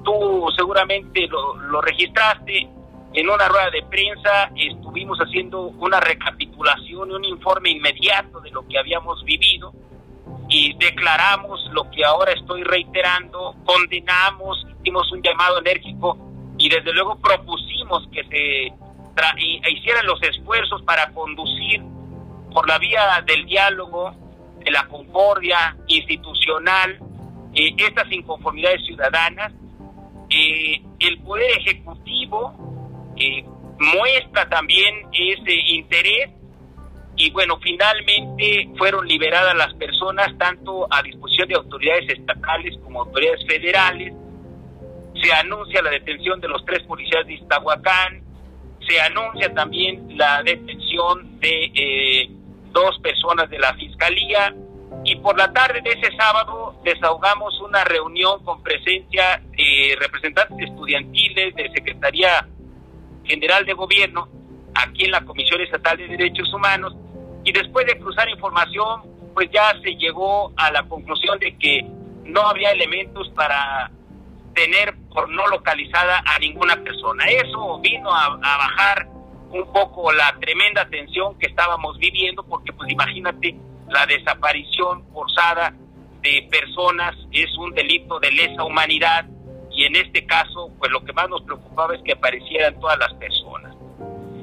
tú 0.08 0.46
seguramente 0.56 1.26
lo, 1.26 1.56
lo 1.56 1.80
registraste, 1.82 2.66
en 3.12 3.28
una 3.28 3.48
rueda 3.48 3.70
de 3.70 3.82
prensa 3.84 4.50
estuvimos 4.56 5.18
haciendo 5.18 5.60
una 5.60 6.00
recapitulación, 6.00 7.12
un 7.12 7.24
informe 7.24 7.70
inmediato 7.70 8.40
de 8.40 8.50
lo 8.50 8.66
que 8.66 8.78
habíamos 8.78 9.22
vivido 9.24 9.72
y 10.48 10.74
declaramos 10.74 11.60
lo 11.72 11.90
que 11.90 12.04
ahora 12.04 12.32
estoy 12.32 12.62
reiterando, 12.64 13.54
condenamos, 13.64 14.66
hicimos 14.80 15.10
un 15.12 15.22
llamado 15.22 15.58
enérgico 15.58 16.16
y 16.56 16.68
desde 16.68 16.92
luego 16.92 17.18
propusimos 17.18 18.08
que 18.12 18.24
se 18.24 18.72
e 19.36 19.70
hicieran 19.72 20.06
los 20.06 20.22
esfuerzos 20.22 20.80
para 20.82 21.10
conducir 21.12 21.82
por 22.52 22.68
la 22.68 22.78
vía 22.78 23.22
del 23.26 23.46
diálogo, 23.46 24.14
de 24.64 24.70
la 24.70 24.86
concordia 24.86 25.76
institucional, 25.88 27.00
eh, 27.52 27.74
estas 27.76 28.10
inconformidades 28.12 28.84
ciudadanas. 28.86 29.52
Eh, 30.30 30.82
el 31.00 31.18
Poder 31.22 31.50
Ejecutivo 31.58 33.14
eh, 33.16 33.44
muestra 33.78 34.48
también 34.48 34.94
ese 35.12 35.54
interés 35.74 36.30
y 37.16 37.30
bueno, 37.30 37.58
finalmente 37.60 38.68
fueron 38.78 39.06
liberadas 39.06 39.54
las 39.56 39.74
personas 39.74 40.28
tanto 40.38 40.86
a 40.90 41.02
disposición 41.02 41.48
de 41.48 41.54
autoridades 41.56 42.08
estatales 42.10 42.78
como 42.84 43.02
autoridades 43.02 43.44
federales. 43.46 44.14
Se 45.20 45.32
anuncia 45.32 45.82
la 45.82 45.90
detención 45.90 46.40
de 46.40 46.48
los 46.48 46.64
tres 46.64 46.82
policías 46.84 47.26
de 47.26 47.34
Iztahuacán, 47.34 48.22
se 48.86 49.00
anuncia 49.00 49.52
también 49.52 50.16
la 50.16 50.42
detención 50.44 51.40
de 51.40 51.72
eh, 51.74 52.30
dos 52.70 52.98
personas 53.00 53.50
de 53.50 53.58
la 53.58 53.74
Fiscalía 53.74 54.54
y 55.08 55.16
por 55.16 55.38
la 55.38 55.50
tarde 55.52 55.80
de 55.80 55.90
ese 55.90 56.14
sábado 56.16 56.78
desahogamos 56.84 57.58
una 57.62 57.82
reunión 57.84 58.44
con 58.44 58.62
presencia 58.62 59.42
de 59.56 59.96
representantes 59.98 60.68
estudiantiles 60.68 61.54
de 61.54 61.70
Secretaría 61.72 62.46
General 63.24 63.64
de 63.64 63.72
Gobierno 63.72 64.28
aquí 64.74 65.06
en 65.06 65.12
la 65.12 65.24
Comisión 65.24 65.62
Estatal 65.62 65.96
de 65.96 66.08
Derechos 66.08 66.52
Humanos 66.52 66.94
y 67.42 67.52
después 67.52 67.86
de 67.86 67.98
cruzar 67.98 68.28
información, 68.28 69.02
pues 69.32 69.48
ya 69.50 69.72
se 69.82 69.94
llegó 69.96 70.52
a 70.56 70.70
la 70.72 70.82
conclusión 70.82 71.38
de 71.38 71.56
que 71.56 71.86
no 72.24 72.42
había 72.42 72.72
elementos 72.72 73.30
para 73.30 73.90
tener 74.52 74.94
por 75.14 75.30
no 75.30 75.46
localizada 75.46 76.22
a 76.26 76.38
ninguna 76.38 76.76
persona. 76.84 77.24
Eso 77.24 77.78
vino 77.80 78.14
a, 78.14 78.36
bajar 78.36 79.08
un 79.52 79.72
poco 79.72 80.12
la 80.12 80.36
tremenda 80.38 80.86
tensión 80.90 81.38
que 81.38 81.46
estábamos 81.46 81.96
viviendo, 81.96 82.42
porque 82.42 82.74
pues 82.74 82.90
imagínate, 82.90 83.56
la 83.90 84.06
desaparición 84.06 85.04
forzada 85.12 85.74
de 86.22 86.48
personas 86.50 87.14
es 87.32 87.46
un 87.58 87.72
delito 87.74 88.18
de 88.20 88.30
lesa 88.32 88.64
humanidad 88.64 89.26
y 89.70 89.84
en 89.84 89.96
este 89.96 90.26
caso, 90.26 90.70
pues 90.78 90.90
lo 90.90 91.04
que 91.04 91.12
más 91.12 91.28
nos 91.28 91.42
preocupaba 91.42 91.94
es 91.94 92.02
que 92.02 92.12
aparecieran 92.12 92.78
todas 92.80 92.98
las 92.98 93.12
personas. 93.14 93.74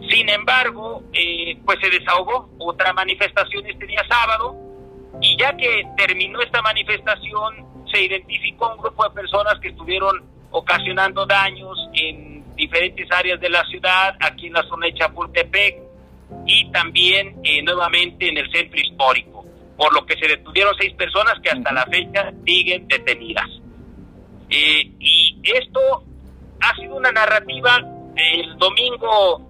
Sin 0.10 0.30
embargo, 0.30 1.04
eh, 1.14 1.58
pues 1.66 1.80
se 1.82 1.90
desahogó 1.90 2.50
otra 2.60 2.94
manifestación 2.94 3.66
este 3.66 3.86
día 3.86 4.02
sábado 4.08 4.56
y 5.22 5.36
ya 5.38 5.56
que 5.58 5.84
terminó 5.98 6.42
esta 6.42 6.62
manifestación, 6.62 7.66
se 7.92 8.04
identificó 8.04 8.74
un 8.74 8.82
grupo 8.82 9.04
de 9.04 9.10
personas 9.12 9.60
que 9.60 9.70
estuvieron 9.70 10.24
ocasionando 10.52 11.26
daños 11.26 11.78
en 11.94 12.44
diferentes 12.56 13.12
áreas 13.12 13.40
de 13.40 13.50
la 13.50 13.64
ciudad, 13.66 14.16
aquí 14.22 14.48
en 14.48 14.54
la 14.54 14.64
zona 14.64 14.88
de 14.88 14.94
Chapultepec 14.94 15.85
y 16.46 16.72
también 16.72 17.40
eh, 17.44 17.62
nuevamente 17.64 18.30
en 18.30 18.38
el 18.38 18.52
centro 18.52 18.80
histórico, 18.80 19.46
por 19.78 19.94
lo 19.94 20.06
que 20.06 20.18
se 20.18 20.28
detuvieron 20.28 20.74
seis 20.80 20.94
personas 20.94 21.40
que 21.42 21.50
hasta 21.50 21.72
la 21.72 21.86
fecha 21.86 22.32
siguen 22.46 22.88
detenidas. 22.88 23.50
Eh, 24.50 24.92
y 25.00 25.42
esto 25.44 26.04
ha 26.62 26.76
sido 26.76 26.96
una 26.96 27.12
narrativa, 27.12 27.78
el 28.16 28.58
domingo 28.58 29.46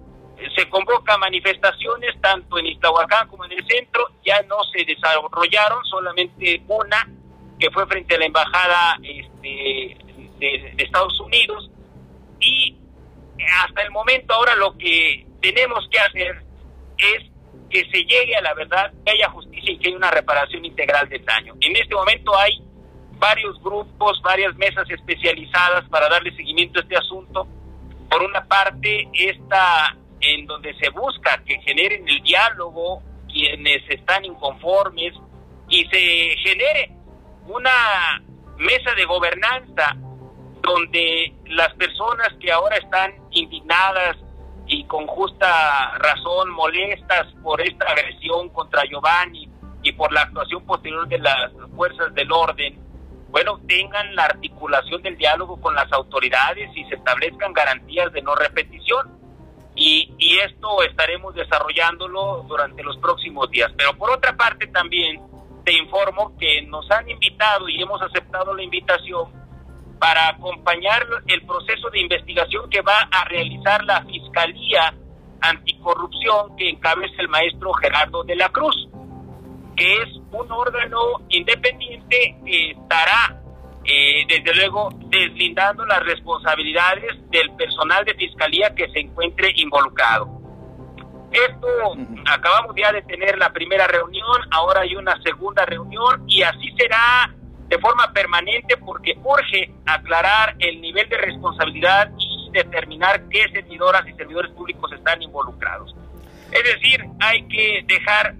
se 0.54 0.68
convoca 0.68 1.16
manifestaciones 1.18 2.20
tanto 2.20 2.58
en 2.58 2.66
Iztahuacán 2.66 3.28
como 3.28 3.44
en 3.44 3.52
el 3.52 3.66
centro, 3.66 4.08
ya 4.24 4.42
no 4.42 4.56
se 4.64 4.84
desarrollaron, 4.84 5.84
solamente 5.84 6.62
una 6.68 7.08
que 7.58 7.70
fue 7.70 7.86
frente 7.86 8.14
a 8.14 8.18
la 8.18 8.26
embajada 8.26 8.98
este, 9.02 9.96
de, 10.38 10.74
Estados 10.76 11.18
Unidos 11.20 11.70
y 12.40 12.76
hasta 13.62 13.82
el 13.82 13.90
momento 13.90 14.34
ahora 14.34 14.54
lo 14.56 14.76
que 14.76 15.26
tenemos 15.40 15.88
que 15.90 15.98
hacer 15.98 16.42
es 16.98 17.30
que 17.70 17.80
se 17.90 18.04
llegue 18.04 18.36
a 18.36 18.42
la 18.42 18.54
verdad, 18.54 18.92
que 19.04 19.12
haya 19.12 19.30
justicia 19.30 19.72
y 19.72 19.78
que 19.78 19.88
haya 19.88 19.96
una 19.96 20.10
reparación 20.10 20.64
integral 20.64 21.08
del 21.08 21.24
daño. 21.24 21.54
En 21.60 21.76
este 21.76 21.94
momento 21.94 22.36
hay 22.36 22.62
varios 23.18 23.60
grupos, 23.62 24.20
varias 24.22 24.54
mesas 24.56 24.88
especializadas 24.88 25.88
para 25.88 26.08
darle 26.08 26.34
seguimiento 26.36 26.78
a 26.78 26.82
este 26.82 26.96
asunto. 26.96 27.46
Por 28.08 28.22
una 28.22 28.44
parte, 28.44 29.08
esta 29.12 29.96
en 30.20 30.46
donde 30.46 30.74
se 30.74 30.90
busca 30.90 31.42
que 31.44 31.60
generen 31.60 32.08
el 32.08 32.22
diálogo 32.22 33.02
quienes 33.28 33.82
están 33.90 34.24
inconformes 34.24 35.12
y 35.68 35.84
se 35.86 36.36
genere 36.42 36.90
una 37.46 38.22
mesa 38.56 38.94
de 38.94 39.04
gobernanza 39.04 39.96
donde 40.62 41.32
las 41.46 41.72
personas 41.74 42.28
que 42.40 42.50
ahora 42.50 42.76
están 42.76 43.14
indignadas 43.30 44.16
y 44.66 44.84
con 44.84 45.06
justa 45.06 45.96
razón 45.98 46.50
molestas 46.50 47.26
por 47.42 47.60
esta 47.60 47.86
agresión 47.86 48.48
contra 48.50 48.82
Giovanni 48.84 49.48
y 49.82 49.92
por 49.92 50.12
la 50.12 50.22
actuación 50.22 50.64
posterior 50.66 51.06
de 51.06 51.18
las 51.18 51.52
fuerzas 51.74 52.12
del 52.14 52.30
orden, 52.32 52.78
bueno, 53.28 53.60
tengan 53.68 54.14
la 54.16 54.24
articulación 54.24 55.02
del 55.02 55.16
diálogo 55.16 55.60
con 55.60 55.74
las 55.74 55.90
autoridades 55.92 56.70
y 56.74 56.84
se 56.84 56.96
establezcan 56.96 57.52
garantías 57.52 58.12
de 58.12 58.22
no 58.22 58.34
repetición 58.34 59.18
y, 59.74 60.12
y 60.18 60.38
esto 60.38 60.82
estaremos 60.82 61.34
desarrollándolo 61.34 62.44
durante 62.48 62.82
los 62.82 62.96
próximos 62.96 63.50
días. 63.50 63.70
Pero 63.76 63.96
por 63.96 64.10
otra 64.10 64.36
parte 64.36 64.66
también 64.68 65.20
te 65.64 65.72
informo 65.72 66.36
que 66.38 66.62
nos 66.62 66.90
han 66.90 67.08
invitado 67.10 67.68
y 67.68 67.82
hemos 67.82 68.00
aceptado 68.00 68.54
la 68.54 68.62
invitación 68.62 69.45
para 69.98 70.28
acompañar 70.28 71.06
el 71.26 71.42
proceso 71.46 71.90
de 71.90 72.00
investigación 72.00 72.68
que 72.70 72.80
va 72.82 73.08
a 73.10 73.24
realizar 73.24 73.84
la 73.84 74.04
Fiscalía 74.04 74.94
Anticorrupción 75.40 76.56
que 76.56 76.70
encabeza 76.70 77.14
el 77.18 77.28
maestro 77.28 77.72
Gerardo 77.74 78.24
de 78.24 78.36
la 78.36 78.48
Cruz, 78.48 78.88
que 79.76 80.02
es 80.02 80.08
un 80.32 80.50
órgano 80.50 80.98
independiente 81.28 82.36
que 82.44 82.70
estará 82.70 83.40
eh, 83.84 84.24
desde 84.28 84.54
luego 84.54 84.90
deslindando 85.08 85.84
las 85.86 86.02
responsabilidades 86.04 87.30
del 87.30 87.52
personal 87.52 88.04
de 88.04 88.14
fiscalía 88.14 88.74
que 88.74 88.88
se 88.88 89.00
encuentre 89.00 89.52
involucrado. 89.56 90.28
Esto 91.30 91.68
acabamos 92.28 92.74
ya 92.76 92.92
de 92.92 93.02
tener 93.02 93.38
la 93.38 93.52
primera 93.52 93.86
reunión, 93.86 94.42
ahora 94.50 94.80
hay 94.80 94.96
una 94.96 95.20
segunda 95.22 95.64
reunión 95.66 96.24
y 96.26 96.42
así 96.42 96.74
será 96.78 97.30
de 97.68 97.78
forma 97.78 98.12
permanente 98.12 98.76
porque 98.76 99.18
urge 99.22 99.72
aclarar 99.86 100.54
el 100.58 100.80
nivel 100.80 101.08
de 101.08 101.18
responsabilidad 101.18 102.10
y 102.18 102.50
determinar 102.52 103.22
qué 103.28 103.48
servidoras 103.52 104.06
y 104.08 104.12
servidores 104.12 104.50
públicos 104.52 104.92
están 104.92 105.20
involucrados. 105.22 105.94
Es 106.52 106.62
decir, 106.62 107.04
hay 107.20 107.46
que 107.48 107.84
dejar 107.86 108.34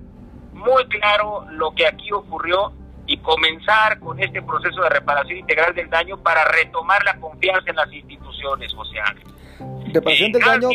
muy 0.53 0.87
claro 0.87 1.45
lo 1.51 1.73
que 1.73 1.87
aquí 1.87 2.13
ocurrió 2.13 2.73
y 3.07 3.19
comenzar 3.19 3.99
con 4.01 4.19
este 4.21 4.43
proceso 4.43 4.83
de 4.83 4.89
reparación 4.91 5.39
integral 5.39 5.75
del 5.75 5.89
daño 5.91 6.17
para 6.19 6.45
retomar 6.45 7.05
la 7.05 7.17
confianza 7.19 7.71
en 7.71 7.77
las 7.77 7.93
instituciones 7.93 8.71
sociales. 8.73 9.23
Reparación 9.93 10.33
del 10.33 10.43
daño. 10.43 10.69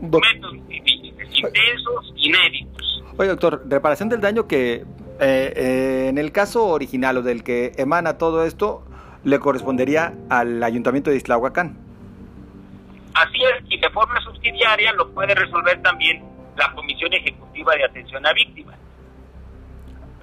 Documentos 0.00 0.54
intensos, 0.54 2.12
inéditos. 2.16 3.04
Oye, 3.16 3.28
doctor, 3.28 3.62
reparación 3.66 4.08
del 4.08 4.20
daño 4.20 4.46
que 4.46 4.84
eh, 5.20 5.52
eh, 5.56 6.06
en 6.08 6.18
el 6.18 6.32
caso 6.32 6.66
original 6.66 7.18
o 7.18 7.22
del 7.22 7.42
que 7.42 7.72
emana 7.76 8.18
todo 8.18 8.44
esto, 8.44 8.84
le 9.24 9.38
correspondería 9.40 10.14
al 10.30 10.62
ayuntamiento 10.62 11.10
de 11.10 11.16
Islahuacán. 11.16 11.76
Así 13.14 13.42
es, 13.42 13.64
y 13.68 13.78
de 13.78 13.90
forma 13.90 14.20
subsidiaria 14.20 14.92
lo 14.92 15.10
puede 15.10 15.34
resolver 15.34 15.82
también 15.82 16.22
la 16.56 16.72
Comisión 16.72 17.12
Ejecutiva 17.12 17.74
de 17.74 17.84
Atención 17.84 18.24
a 18.26 18.32
Víctimas. 18.32 18.76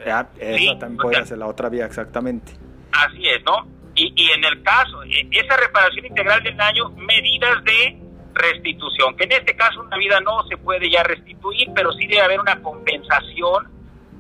Ah, 0.08 0.28
esa 0.40 0.80
también 0.80 0.98
puede 0.98 1.25
ser 1.25 1.38
la 1.38 1.48
otra 1.48 1.68
vía, 1.70 1.86
exactamente. 1.86 2.54
Así 2.92 3.28
es, 3.28 3.44
¿no? 3.44 3.68
Y, 3.96 4.14
y 4.16 4.32
en 4.32 4.44
el 4.44 4.62
caso, 4.64 5.04
e, 5.04 5.28
esa 5.32 5.58
reparación 5.58 6.06
integral 6.06 6.44
del 6.44 6.56
daño, 6.56 6.90
medidas 6.92 7.64
de 7.64 7.98
restitución, 8.34 9.16
que 9.18 9.24
en 9.24 9.32
este 9.32 9.56
caso 9.56 9.82
una 9.82 9.98
vida 9.98 10.20
no 10.22 10.44
se 10.48 10.58
puede 10.58 10.90
ya 10.90 11.04
restituir, 11.04 11.70
pero 11.74 11.92
sí 11.94 12.06
debe 12.08 12.22
haber 12.22 12.40
una 12.40 12.62
compensación 12.62 13.75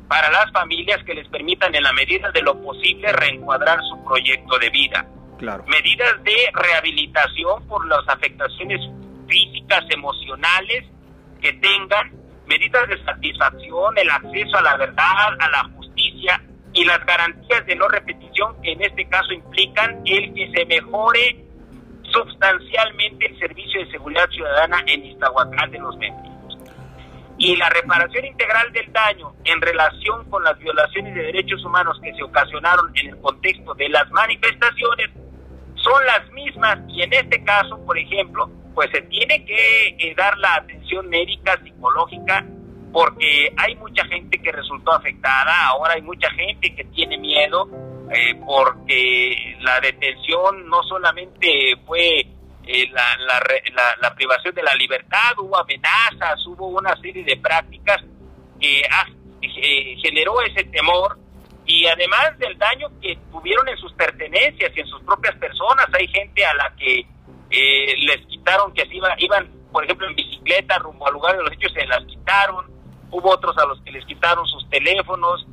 para 0.07 0.29
las 0.29 0.51
familias 0.51 1.03
que 1.03 1.13
les 1.13 1.27
permitan 1.29 1.73
en 1.73 1.83
la 1.83 1.93
medida 1.93 2.31
de 2.31 2.41
lo 2.41 2.61
posible 2.61 3.11
reencuadrar 3.11 3.79
su 3.89 4.03
proyecto 4.03 4.57
de 4.59 4.69
vida. 4.69 5.05
Claro. 5.37 5.63
Medidas 5.67 6.23
de 6.23 6.35
rehabilitación 6.53 7.67
por 7.67 7.85
las 7.87 8.07
afectaciones 8.07 8.79
físicas, 9.27 9.83
emocionales 9.89 10.85
que 11.41 11.53
tengan, 11.53 12.11
medidas 12.47 12.87
de 12.87 13.03
satisfacción, 13.03 13.97
el 13.97 14.09
acceso 14.09 14.57
a 14.57 14.61
la 14.61 14.77
verdad, 14.77 15.27
a 15.39 15.49
la 15.49 15.63
justicia 15.75 16.41
y 16.73 16.85
las 16.85 17.03
garantías 17.05 17.65
de 17.65 17.75
no 17.75 17.87
repetición 17.87 18.61
que 18.61 18.73
en 18.73 18.81
este 18.81 19.07
caso 19.07 19.33
implican 19.33 20.01
el 20.05 20.33
que 20.33 20.51
se 20.51 20.65
mejore 20.65 21.45
sustancialmente 22.03 23.25
el 23.27 23.39
servicio 23.39 23.83
de 23.83 23.91
seguridad 23.91 24.29
ciudadana 24.29 24.83
en 24.87 25.05
Iztahuacán 25.05 25.71
de 25.71 25.79
los 25.79 25.97
Membrillos. 25.97 26.34
Y 27.37 27.55
la 27.57 27.69
reparación 27.69 28.25
integral 28.25 28.71
del 28.71 28.91
daño 28.93 29.33
en 29.43 29.61
relación 29.61 30.29
con 30.29 30.43
las 30.43 30.57
violaciones 30.57 31.13
de 31.15 31.23
derechos 31.23 31.63
humanos 31.65 31.99
que 32.01 32.13
se 32.13 32.23
ocasionaron 32.23 32.91
en 32.95 33.09
el 33.09 33.17
contexto 33.19 33.73
de 33.73 33.89
las 33.89 34.09
manifestaciones 34.11 35.09
son 35.75 36.05
las 36.05 36.31
mismas 36.31 36.79
y 36.87 37.01
en 37.01 37.13
este 37.13 37.43
caso, 37.43 37.77
por 37.85 37.97
ejemplo, 37.97 38.49
pues 38.73 38.89
se 38.91 39.01
tiene 39.03 39.45
que 39.45 39.87
eh, 39.99 40.15
dar 40.15 40.37
la 40.37 40.55
atención 40.55 41.07
médica, 41.09 41.59
psicológica, 41.63 42.45
porque 42.91 43.53
hay 43.57 43.75
mucha 43.75 44.05
gente 44.05 44.37
que 44.41 44.51
resultó 44.51 44.93
afectada, 44.93 45.67
ahora 45.67 45.95
hay 45.95 46.01
mucha 46.01 46.29
gente 46.31 46.73
que 46.73 46.83
tiene 46.85 47.17
miedo, 47.17 47.69
eh, 48.11 48.35
porque 48.45 49.57
la 49.61 49.79
detención 49.79 50.67
no 50.69 50.81
solamente 50.83 51.75
fue 51.85 52.25
eh, 52.67 52.89
la, 52.91 53.17
la, 53.17 53.95
la, 54.01 54.15
privación 54.15 54.53
de 54.55 54.63
la 54.63 54.73
libertad, 54.75 55.37
hubo 55.37 55.57
amenazas, 55.57 56.45
hubo 56.47 56.67
una 56.67 56.95
serie 56.97 57.23
de 57.23 57.37
prácticas 57.37 58.03
que 58.59 58.81
eh, 59.41 59.95
generó 60.01 60.41
ese 60.41 60.63
temor 60.65 61.17
y 61.65 61.85
además 61.87 62.37
del 62.37 62.57
daño 62.57 62.89
que 63.01 63.17
tuvieron 63.31 63.67
en 63.69 63.77
sus 63.77 63.93
pertenencias 63.93 64.71
y 64.75 64.79
en 64.79 64.87
sus 64.87 65.01
propias 65.03 65.35
personas, 65.35 65.87
hay 65.93 66.07
gente 66.07 66.45
a 66.45 66.53
la 66.53 66.73
que 66.75 67.05
les 67.49 68.25
quitaron 68.27 68.73
que 68.73 68.85
se 68.87 68.95
iba, 68.95 69.15
iban, 69.19 69.49
por 69.71 69.83
ejemplo, 69.83 70.07
en 70.07 70.15
bicicleta 70.15 70.77
rumbo 70.79 71.07
al 71.07 71.13
lugar 71.13 71.37
de 71.37 71.43
los 71.43 71.51
hechos, 71.53 71.71
se 71.73 71.85
las 71.85 72.03
quitaron, 72.05 72.65
hubo 73.11 73.29
otros 73.29 73.57
a 73.57 73.65
los 73.65 73.79
que 73.81 73.91
les 73.91 74.05
quitaron 74.05 74.45
sus 74.47 74.69
teléfonos 74.69 75.45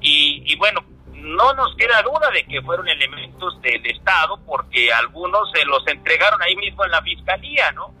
y, 0.00 0.42
y 0.46 0.56
bueno, 0.56 0.84
no 1.20 1.52
nos 1.54 1.74
queda 1.76 2.02
duda 2.02 2.30
de 2.32 2.44
que 2.44 2.62
fueron 2.62 2.88
elementos 2.88 3.60
del 3.60 3.84
Estado 3.86 4.38
porque 4.46 4.92
algunos 4.92 5.50
se 5.52 5.64
los 5.64 5.86
entregaron 5.86 6.40
ahí 6.42 6.56
mismo 6.56 6.84
en 6.84 6.90
la 6.90 7.02
fiscalía, 7.02 7.70
¿no? 7.72 7.94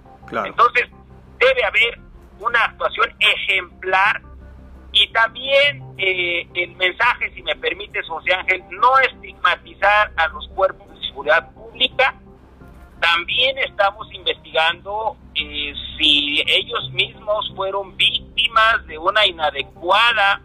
Entonces, 0.44 0.88
debe 1.38 1.64
haber 1.64 1.98
una 2.40 2.64
actuación 2.64 3.14
ejemplar 3.18 4.22
y 4.92 5.08
también 5.12 5.82
eh, 5.98 6.48
el 6.54 6.76
mensaje, 6.76 7.32
si 7.34 7.42
me 7.42 7.54
permite, 7.56 8.02
José 8.02 8.34
Ángel, 8.34 8.62
no 8.70 8.98
estigmatizar 9.00 10.12
a 10.16 10.28
los 10.28 10.48
cuerpos 10.48 10.88
de 10.92 11.06
seguridad 11.06 11.50
pública. 11.52 12.14
También 13.00 13.58
estamos 13.58 14.12
investigando 14.12 15.16
eh, 15.34 15.72
si 15.96 16.42
ellos 16.46 16.90
mismos 16.92 17.52
fueron 17.54 17.96
víctimas 17.96 18.86
de 18.86 18.98
una 18.98 19.26
inadecuada 19.26 20.40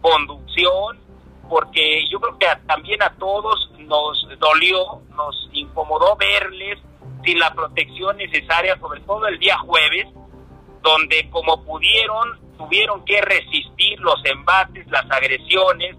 conducción 0.00 1.03
porque 1.48 2.06
yo 2.10 2.20
creo 2.20 2.38
que 2.38 2.46
también 2.66 3.02
a 3.02 3.14
todos 3.16 3.70
nos 3.78 4.26
dolió, 4.38 5.02
nos 5.10 5.48
incomodó 5.52 6.16
verles 6.16 6.78
sin 7.24 7.38
la 7.38 7.52
protección 7.54 8.16
necesaria, 8.16 8.78
sobre 8.78 9.00
todo 9.00 9.26
el 9.26 9.38
día 9.38 9.56
jueves, 9.58 10.06
donde 10.82 11.28
como 11.30 11.62
pudieron 11.64 12.44
tuvieron 12.56 13.04
que 13.04 13.20
resistir 13.20 13.98
los 14.00 14.20
embates, 14.24 14.86
las 14.88 15.10
agresiones. 15.10 15.96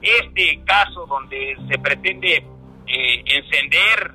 Este 0.00 0.62
caso 0.64 1.06
donde 1.06 1.56
se 1.68 1.78
pretende 1.78 2.44
eh, 2.86 3.24
encender 3.26 4.14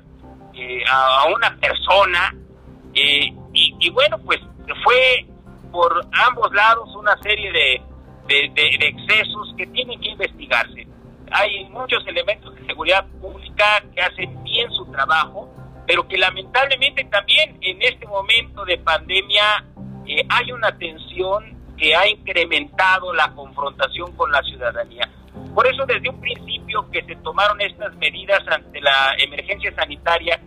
eh, 0.54 0.84
a, 0.88 1.24
una 1.34 1.56
persona 1.56 2.34
eh, 2.94 3.32
y 3.52 3.90
bueno, 3.90 4.18
pues 4.24 4.38
fue 4.84 5.26
por 5.72 6.04
ambos 6.12 6.52
lados 6.52 6.88
una 6.96 7.16
serie 7.22 7.50
de 7.52 7.82
de, 8.30 8.86
excesos 8.86 9.54
que 9.56 9.66
tienen 9.66 10.00
que 10.00 10.10
investigarse. 10.10 10.86
Hay 11.32 11.64
muchos 11.70 12.06
elementos 12.06 12.54
de 12.54 12.66
seguridad 12.66 13.06
pública 13.20 13.82
que 13.94 14.00
hacen 14.00 14.42
bien 14.44 14.70
su 14.72 14.86
trabajo, 14.86 15.52
pero 15.86 16.06
que 16.06 16.16
lamentablemente 16.16 17.04
también 17.04 17.58
en 17.60 17.82
este 17.82 18.06
momento 18.06 18.64
de 18.64 18.78
pandemia 18.78 19.64
eh, 20.06 20.24
hay 20.28 20.52
una 20.52 20.76
tensión 20.78 21.58
que 21.76 21.94
ha 21.94 22.06
incrementado 22.08 23.12
la 23.14 23.32
confrontación 23.32 24.14
con 24.16 24.30
la 24.30 24.42
ciudadanía. 24.42 25.08
Por 25.54 25.66
eso 25.66 25.86
desde 25.86 26.08
un 26.08 26.20
principio 26.20 26.88
que 26.90 27.02
se 27.04 27.16
tomaron 27.16 27.60
estas 27.60 27.94
medidas 27.96 28.40
ante 28.48 28.80
la 28.80 29.14
emergencia 29.18 29.74
sanitaria, 29.74 30.40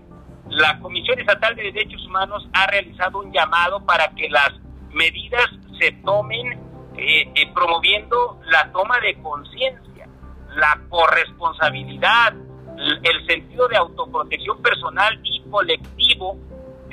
la 0.50 0.80
Comisión 0.80 1.20
Estatal 1.20 1.56
de 1.56 1.64
Derechos 1.64 2.06
Humanos 2.06 2.48
ha 2.54 2.68
realizado 2.68 3.20
un 3.20 3.32
llamado 3.34 3.84
para 3.86 4.10
que 4.16 4.30
las 4.30 4.52
medidas 4.92 5.48
se 5.80 5.92
tomen 6.04 6.73
eh, 6.98 7.32
eh, 7.36 7.52
promoviendo 7.54 8.40
la 8.46 8.72
toma 8.72 9.00
de 9.00 9.16
conciencia, 9.22 10.08
la 10.56 10.80
corresponsabilidad, 10.90 12.34
el 13.04 13.28
sentido 13.28 13.68
de 13.68 13.78
autoprotección 13.78 14.62
personal 14.62 15.20
y 15.24 15.42
colectivo 15.50 16.38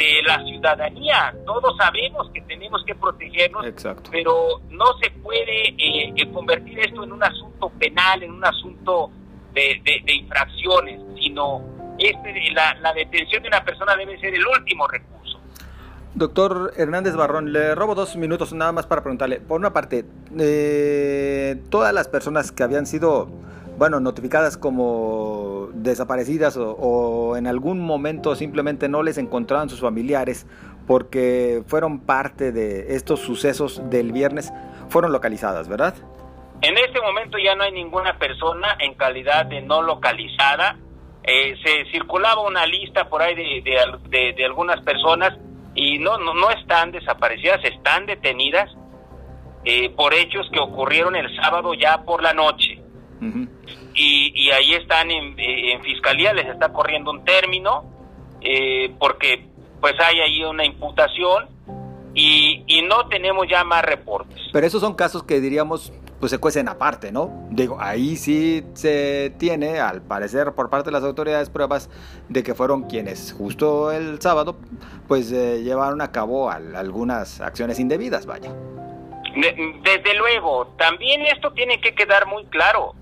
de 0.00 0.22
la 0.22 0.42
ciudadanía. 0.44 1.34
Todos 1.44 1.76
sabemos 1.76 2.30
que 2.32 2.40
tenemos 2.42 2.82
que 2.84 2.94
protegernos, 2.94 3.66
pero 4.10 4.60
no 4.70 4.86
se 4.98 5.10
puede 5.10 5.68
eh, 5.68 6.12
eh, 6.16 6.32
convertir 6.32 6.78
esto 6.80 7.04
en 7.04 7.12
un 7.12 7.22
asunto 7.22 7.70
penal, 7.78 8.22
en 8.22 8.32
un 8.32 8.44
asunto 8.44 9.10
de, 9.52 9.80
de, 9.84 10.14
infracciones, 10.14 11.00
sino 11.18 11.62
este, 11.98 12.50
la, 12.52 12.74
la 12.76 12.94
detención 12.94 13.42
de 13.42 13.48
una 13.48 13.62
persona 13.62 13.94
debe 13.96 14.18
ser 14.20 14.34
el 14.34 14.46
último 14.46 14.86
recurso. 14.88 15.19
Doctor 16.14 16.72
Hernández 16.76 17.14
Barrón, 17.14 17.52
le 17.52 17.74
robo 17.76 17.94
dos 17.94 18.16
minutos 18.16 18.52
nada 18.52 18.72
más 18.72 18.86
para 18.86 19.02
preguntarle. 19.02 19.40
Por 19.40 19.60
una 19.60 19.72
parte, 19.72 20.04
eh, 20.38 21.62
todas 21.70 21.94
las 21.94 22.08
personas 22.08 22.50
que 22.50 22.64
habían 22.64 22.86
sido, 22.86 23.28
bueno, 23.78 24.00
notificadas 24.00 24.56
como 24.56 25.68
desaparecidas 25.72 26.58
o, 26.58 27.36
en 27.36 27.46
algún 27.46 27.78
momento 27.80 28.34
simplemente 28.34 28.88
no 28.88 29.04
les 29.04 29.18
encontraban 29.18 29.68
sus 29.68 29.80
familiares 29.80 30.48
porque 30.88 31.62
fueron 31.68 32.00
parte 32.00 32.50
de 32.50 32.96
estos 32.96 33.20
sucesos 33.20 33.80
del 33.88 34.10
viernes, 34.10 34.52
fueron 34.88 35.12
localizadas, 35.12 35.68
¿verdad? 35.68 35.94
En 36.62 36.76
este 36.76 37.00
momento 37.00 37.38
ya 37.38 37.54
no 37.54 37.62
hay 37.62 37.72
ninguna 37.72 38.18
persona 38.18 38.76
en 38.80 38.94
calidad 38.94 39.46
de 39.46 39.62
no 39.62 39.80
localizada. 39.80 40.76
Eh, 41.22 41.54
se 41.64 41.84
circulaba 41.92 42.40
una 42.40 42.66
lista 42.66 43.08
por 43.08 43.22
ahí 43.22 43.62
de 43.62 44.44
algunas 44.44 44.80
personas 44.80 45.38
y 45.74 45.98
no, 45.98 46.18
no, 46.18 46.35
no 46.35 46.50
están 46.50 46.92
desaparecidas, 46.92 47.64
están 47.64 48.06
detenidas 48.06 48.70
eh, 49.64 49.90
por 49.90 50.14
hechos 50.14 50.48
que 50.52 50.59
ocurrieron 50.59 51.16
el 51.16 51.35
sábado 51.37 51.74
ya 51.74 52.02
por 52.04 52.22
la 52.22 52.33
noche. 52.33 52.83
y, 53.94 54.33
y, 54.35 54.50
ahí 54.50 54.72
están 54.74 55.11
en, 55.11 55.38
eh, 55.38 55.72
en, 55.72 55.83
fiscalía, 55.83 56.33
les 56.33 56.46
está 56.46 56.72
corriendo 56.72 57.11
un 57.11 57.24
término, 57.24 57.85
eh, 58.40 58.94
porque 58.98 59.46
pues 59.80 59.94
hay 60.00 60.20
ahí 60.20 60.44
una 60.44 60.64
imputación 60.64 61.48
y, 62.14 62.64
y 62.66 62.83
no 62.83 63.06
tenemos 63.09 63.46
ya 63.48 63.62
más 63.64 63.85
reportes. 63.85 64.40
Pero 64.52 64.66
esos 64.66 64.80
son 64.80 64.94
casos 64.94 65.22
que 65.22 65.40
diríamos 65.40 65.92
pues 66.20 66.30
se 66.30 66.38
cuecen 66.38 66.68
aparte, 66.68 67.11
¿no? 67.11 67.48
Digo, 67.50 67.78
ahí 67.80 68.14
sí 68.14 68.62
se 68.74 69.33
tiene, 69.38 69.80
al 69.80 70.02
parecer 70.02 70.52
por 70.52 70.68
parte 70.68 70.90
de 70.90 70.92
las 70.92 71.02
autoridades, 71.02 71.48
pruebas 71.48 71.88
de 72.28 72.42
que 72.42 72.54
fueron 72.54 72.83
quienes 72.83 73.33
justo 73.33 73.90
el 73.90 74.20
sábado, 74.20 74.59
pues 75.09 75.33
eh, 75.33 75.62
llevaron 75.62 76.02
a 76.02 76.12
cabo 76.12 76.50
algunas 76.50 77.40
acciones 77.40 77.80
indebidas, 77.80 78.26
vaya. 78.26 78.52
Desde 79.35 80.14
luego, 80.14 80.66
también 80.78 81.22
esto 81.22 81.52
tiene 81.52 81.80
que 81.80 81.94
quedar 81.94 82.26
muy 82.26 82.44
claro. 82.46 82.94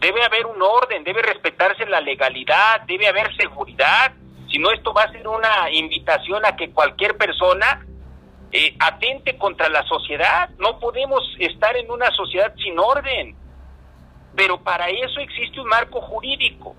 Debe 0.00 0.24
haber 0.24 0.46
un 0.46 0.60
orden, 0.62 1.04
debe 1.04 1.20
respetarse 1.20 1.84
la 1.86 2.00
legalidad, 2.00 2.82
debe 2.86 3.08
haber 3.08 3.36
seguridad. 3.36 4.12
Si 4.50 4.58
no, 4.58 4.70
esto 4.70 4.94
va 4.94 5.02
a 5.02 5.12
ser 5.12 5.28
una 5.28 5.70
invitación 5.72 6.44
a 6.46 6.56
que 6.56 6.70
cualquier 6.70 7.18
persona 7.18 7.84
eh, 8.58 8.74
atente 8.78 9.36
contra 9.36 9.68
la 9.68 9.82
sociedad. 9.82 10.48
No 10.58 10.80
podemos 10.80 11.22
estar 11.38 11.76
en 11.76 11.90
una 11.90 12.10
sociedad 12.12 12.54
sin 12.56 12.78
orden. 12.78 13.36
Pero 14.34 14.62
para 14.62 14.88
eso 14.88 15.20
existe 15.20 15.60
un 15.60 15.68
marco 15.68 16.00
jurídico. 16.00 16.74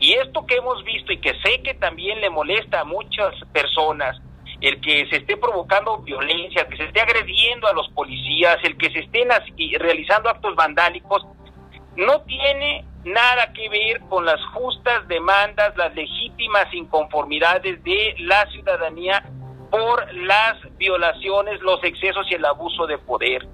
Y 0.00 0.14
esto 0.14 0.44
que 0.44 0.56
hemos 0.56 0.82
visto 0.82 1.12
y 1.12 1.20
que 1.20 1.32
sé 1.40 1.62
que 1.62 1.74
también 1.74 2.20
le 2.20 2.30
molesta 2.30 2.80
a 2.80 2.84
muchas 2.84 3.32
personas, 3.52 4.20
el 4.60 4.80
que 4.80 5.06
se 5.08 5.18
esté 5.18 5.36
provocando 5.36 5.98
violencia, 5.98 6.66
que 6.66 6.76
se 6.76 6.86
esté 6.86 7.00
agrediendo 7.00 7.68
a 7.68 7.74
los 7.74 7.88
policías, 7.90 8.58
el 8.64 8.76
que 8.76 8.90
se 8.90 8.98
estén 8.98 9.28
realizando 9.78 10.28
actos 10.28 10.56
vandálicos, 10.56 11.24
no 11.94 12.22
tiene 12.22 12.84
nada 13.04 13.52
que 13.52 13.68
ver 13.68 14.00
con 14.08 14.24
las 14.24 14.44
justas 14.46 15.06
demandas, 15.06 15.76
las 15.76 15.94
legítimas 15.94 16.66
inconformidades 16.74 17.84
de 17.84 18.16
la 18.18 18.50
ciudadanía 18.50 19.22
por 19.74 20.14
las 20.14 20.54
violaciones, 20.76 21.60
los 21.60 21.82
excesos 21.82 22.24
y 22.30 22.34
el 22.34 22.44
abuso 22.44 22.86
de 22.86 22.96
poder. 22.96 23.44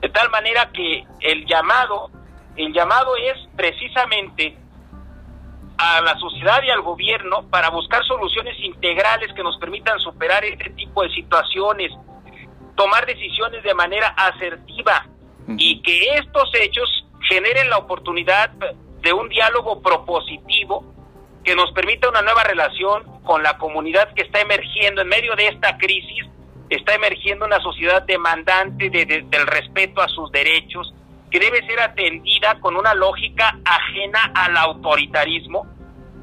De 0.00 0.08
tal 0.10 0.30
manera 0.30 0.70
que 0.72 1.04
el 1.20 1.44
llamado, 1.44 2.08
el 2.54 2.72
llamado 2.72 3.16
es 3.16 3.34
precisamente 3.56 4.56
a 5.76 6.00
la 6.02 6.16
sociedad 6.18 6.62
y 6.62 6.70
al 6.70 6.82
gobierno 6.82 7.48
para 7.50 7.70
buscar 7.70 8.04
soluciones 8.04 8.56
integrales 8.60 9.32
que 9.34 9.42
nos 9.42 9.58
permitan 9.58 9.98
superar 9.98 10.44
este 10.44 10.70
tipo 10.70 11.02
de 11.02 11.10
situaciones, 11.10 11.90
tomar 12.76 13.04
decisiones 13.04 13.64
de 13.64 13.74
manera 13.74 14.14
asertiva 14.16 15.04
y 15.48 15.82
que 15.82 16.14
estos 16.14 16.48
hechos 16.60 17.08
generen 17.28 17.68
la 17.70 17.78
oportunidad 17.78 18.50
de 19.00 19.12
un 19.12 19.28
diálogo 19.28 19.82
propositivo 19.82 20.94
que 21.42 21.56
nos 21.56 21.72
permita 21.72 22.08
una 22.08 22.22
nueva 22.22 22.44
relación 22.44 23.15
con 23.26 23.42
la 23.42 23.58
comunidad 23.58 24.14
que 24.14 24.22
está 24.22 24.40
emergiendo 24.40 25.02
en 25.02 25.08
medio 25.08 25.34
de 25.36 25.48
esta 25.48 25.76
crisis, 25.76 26.24
está 26.70 26.94
emergiendo 26.94 27.44
una 27.44 27.60
sociedad 27.60 28.02
demandante 28.02 28.88
del 28.88 29.46
respeto 29.46 30.00
a 30.00 30.08
sus 30.08 30.32
derechos, 30.32 30.94
que 31.30 31.40
debe 31.40 31.66
ser 31.66 31.80
atendida 31.80 32.58
con 32.60 32.76
una 32.76 32.94
lógica 32.94 33.58
ajena 33.64 34.32
al 34.34 34.56
autoritarismo, 34.56 35.66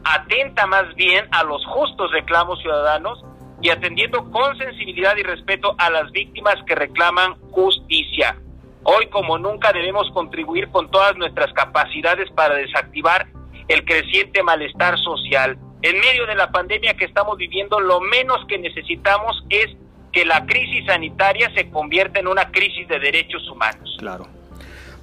atenta 0.03 0.65
más 0.65 0.95
bien 0.95 1.27
a 1.31 1.43
los 1.43 1.63
justos 1.67 2.11
reclamos 2.11 2.59
ciudadanos 2.61 3.23
y 3.61 3.69
atendiendo 3.69 4.29
con 4.31 4.57
sensibilidad 4.57 5.15
y 5.17 5.23
respeto 5.23 5.75
a 5.77 5.89
las 5.89 6.11
víctimas 6.11 6.55
que 6.65 6.75
reclaman 6.75 7.35
justicia. 7.51 8.37
Hoy 8.83 9.07
como 9.07 9.37
nunca 9.37 9.71
debemos 9.71 10.09
contribuir 10.11 10.69
con 10.69 10.89
todas 10.89 11.15
nuestras 11.15 11.53
capacidades 11.53 12.29
para 12.31 12.55
desactivar 12.55 13.27
el 13.67 13.85
creciente 13.85 14.43
malestar 14.43 14.97
social. 14.99 15.57
En 15.83 15.99
medio 15.99 16.25
de 16.25 16.35
la 16.35 16.49
pandemia 16.49 16.93
que 16.93 17.03
estamos 17.03 17.37
viviendo, 17.37 17.77
lo 17.81 17.99
menos 17.99 18.37
que 18.47 18.57
necesitamos 18.57 19.43
es 19.49 19.67
que 20.13 20.23
la 20.23 20.45
crisis 20.45 20.85
sanitaria 20.85 21.51
se 21.53 21.69
convierta 21.69 22.21
en 22.21 22.27
una 22.29 22.49
crisis 22.51 22.87
de 22.87 22.99
derechos 22.99 23.45
humanos. 23.49 23.97
Claro. 23.99 24.25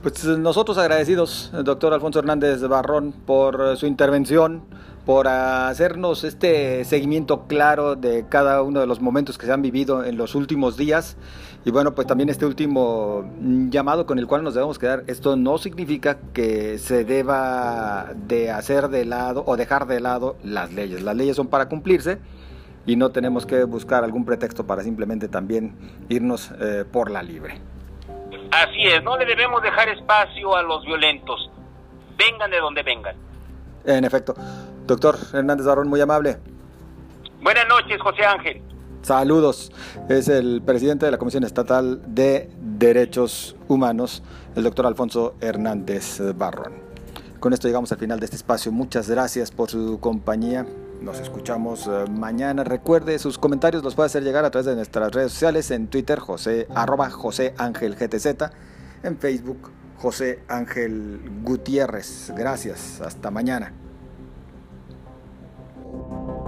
Pues 0.03 0.25
nosotros 0.25 0.79
agradecidos, 0.79 1.51
doctor 1.53 1.93
Alfonso 1.93 2.21
Hernández 2.21 2.63
Barrón, 2.63 3.13
por 3.13 3.77
su 3.77 3.87
intervención, 3.87 4.63
por 5.11 5.27
hacernos 5.27 6.23
este 6.23 6.85
seguimiento 6.85 7.49
claro 7.49 7.97
de 7.97 8.27
cada 8.29 8.63
uno 8.63 8.79
de 8.79 8.87
los 8.87 9.01
momentos 9.01 9.39
que 9.39 9.47
se 9.47 9.53
han 9.53 9.61
vivido 9.61 10.05
en 10.05 10.17
los 10.17 10.37
últimos 10.37 10.77
días. 10.77 11.17
Y 11.65 11.73
bueno, 11.73 11.97
pues 11.97 12.07
también 12.07 12.29
este 12.29 12.47
último 12.47 13.29
llamado 13.41 14.07
con 14.07 14.21
el 14.21 14.29
cual 14.29 14.45
nos 14.45 14.55
debemos 14.55 14.79
quedar, 14.79 15.03
esto 15.09 15.35
no 15.35 15.59
significa 15.59 16.19
que 16.33 16.79
se 16.79 17.05
deba 17.05 18.13
de 18.15 18.53
hacer 18.53 18.87
de 18.87 19.05
lado 19.05 19.43
o 19.49 19.57
dejar 19.57 19.89
de 19.89 19.99
lado 19.99 20.37
las 20.45 20.73
leyes. 20.73 21.03
Las 21.03 21.17
leyes 21.17 21.35
son 21.35 21.49
para 21.49 21.69
cumplirse 21.69 22.21
y 22.87 22.95
no 22.95 23.11
tenemos 23.11 23.47
que 23.47 23.65
buscar 23.65 24.05
algún 24.05 24.25
pretexto 24.25 24.65
para 24.65 24.85
simplemente 24.85 25.27
también 25.27 25.75
irnos 26.09 26.53
eh, 26.61 26.85
por 26.89 27.11
la 27.11 27.25
libre. 27.25 27.59
Así 28.53 28.85
es, 28.85 29.03
no 29.03 29.19
le 29.19 29.27
debemos 29.27 29.61
dejar 29.61 29.89
espacio 29.89 30.55
a 30.55 30.63
los 30.63 30.85
violentos, 30.85 31.51
vengan 32.17 32.49
de 32.49 32.61
donde 32.61 32.85
vengan. 32.85 33.17
En 33.85 34.05
efecto. 34.05 34.35
Doctor 34.87 35.17
Hernández 35.33 35.67
Barrón, 35.67 35.89
muy 35.89 36.01
amable. 36.01 36.39
Buenas 37.43 37.69
noches, 37.69 38.01
José 38.01 38.25
Ángel. 38.25 38.63
Saludos. 39.03 39.73
Es 40.09 40.29
el 40.29 40.63
presidente 40.63 41.07
de 41.07 41.13
la 41.13 41.19
Comisión 41.19 41.45
Estatal 41.45 42.03
de 42.07 42.51
Derechos 42.61 43.57
Humanos, 43.67 44.23
el 44.55 44.65
doctor 44.65 44.87
Alfonso 44.87 45.37
Hernández 45.41 46.21
Barrón. 46.37 46.75
Con 47.41 47.55
esto 47.55 47.67
llegamos 47.69 47.91
al 47.93 47.99
final 47.99 48.21
de 48.21 48.27
este 48.27 48.37
espacio. 48.37 48.71
Muchas 48.71 49.09
gracias 49.09 49.51
por 49.51 49.71
su 49.71 49.99
compañía. 50.01 50.67
Nos 51.01 51.19
escuchamos 51.19 51.87
eh, 51.87 52.05
mañana. 52.11 52.63
Recuerde, 52.63 53.19
sus 53.19 53.39
comentarios 53.39 53.83
los 53.83 53.95
puede 53.95 54.09
hacer 54.09 54.23
llegar 54.23 54.45
a 54.45 54.51
través 54.51 54.67
de 54.67 54.77
nuestras 54.77 55.11
redes 55.13 55.33
sociales, 55.33 55.71
en 55.71 55.89
Twitter, 55.89 56.19
José, 56.19 56.67
arroba 56.75 57.09
José 57.09 57.55
Ángel 57.57 57.97
GTZ, 57.97 58.27
en 59.03 59.17
Facebook, 59.17 59.71
José 59.97 60.41
Ángel 60.49 61.21
Gutiérrez. 61.43 62.31
Gracias. 62.37 63.01
Hasta 63.01 63.31
mañana. 63.31 63.73
Thank 66.11 66.29
you. 66.29 66.40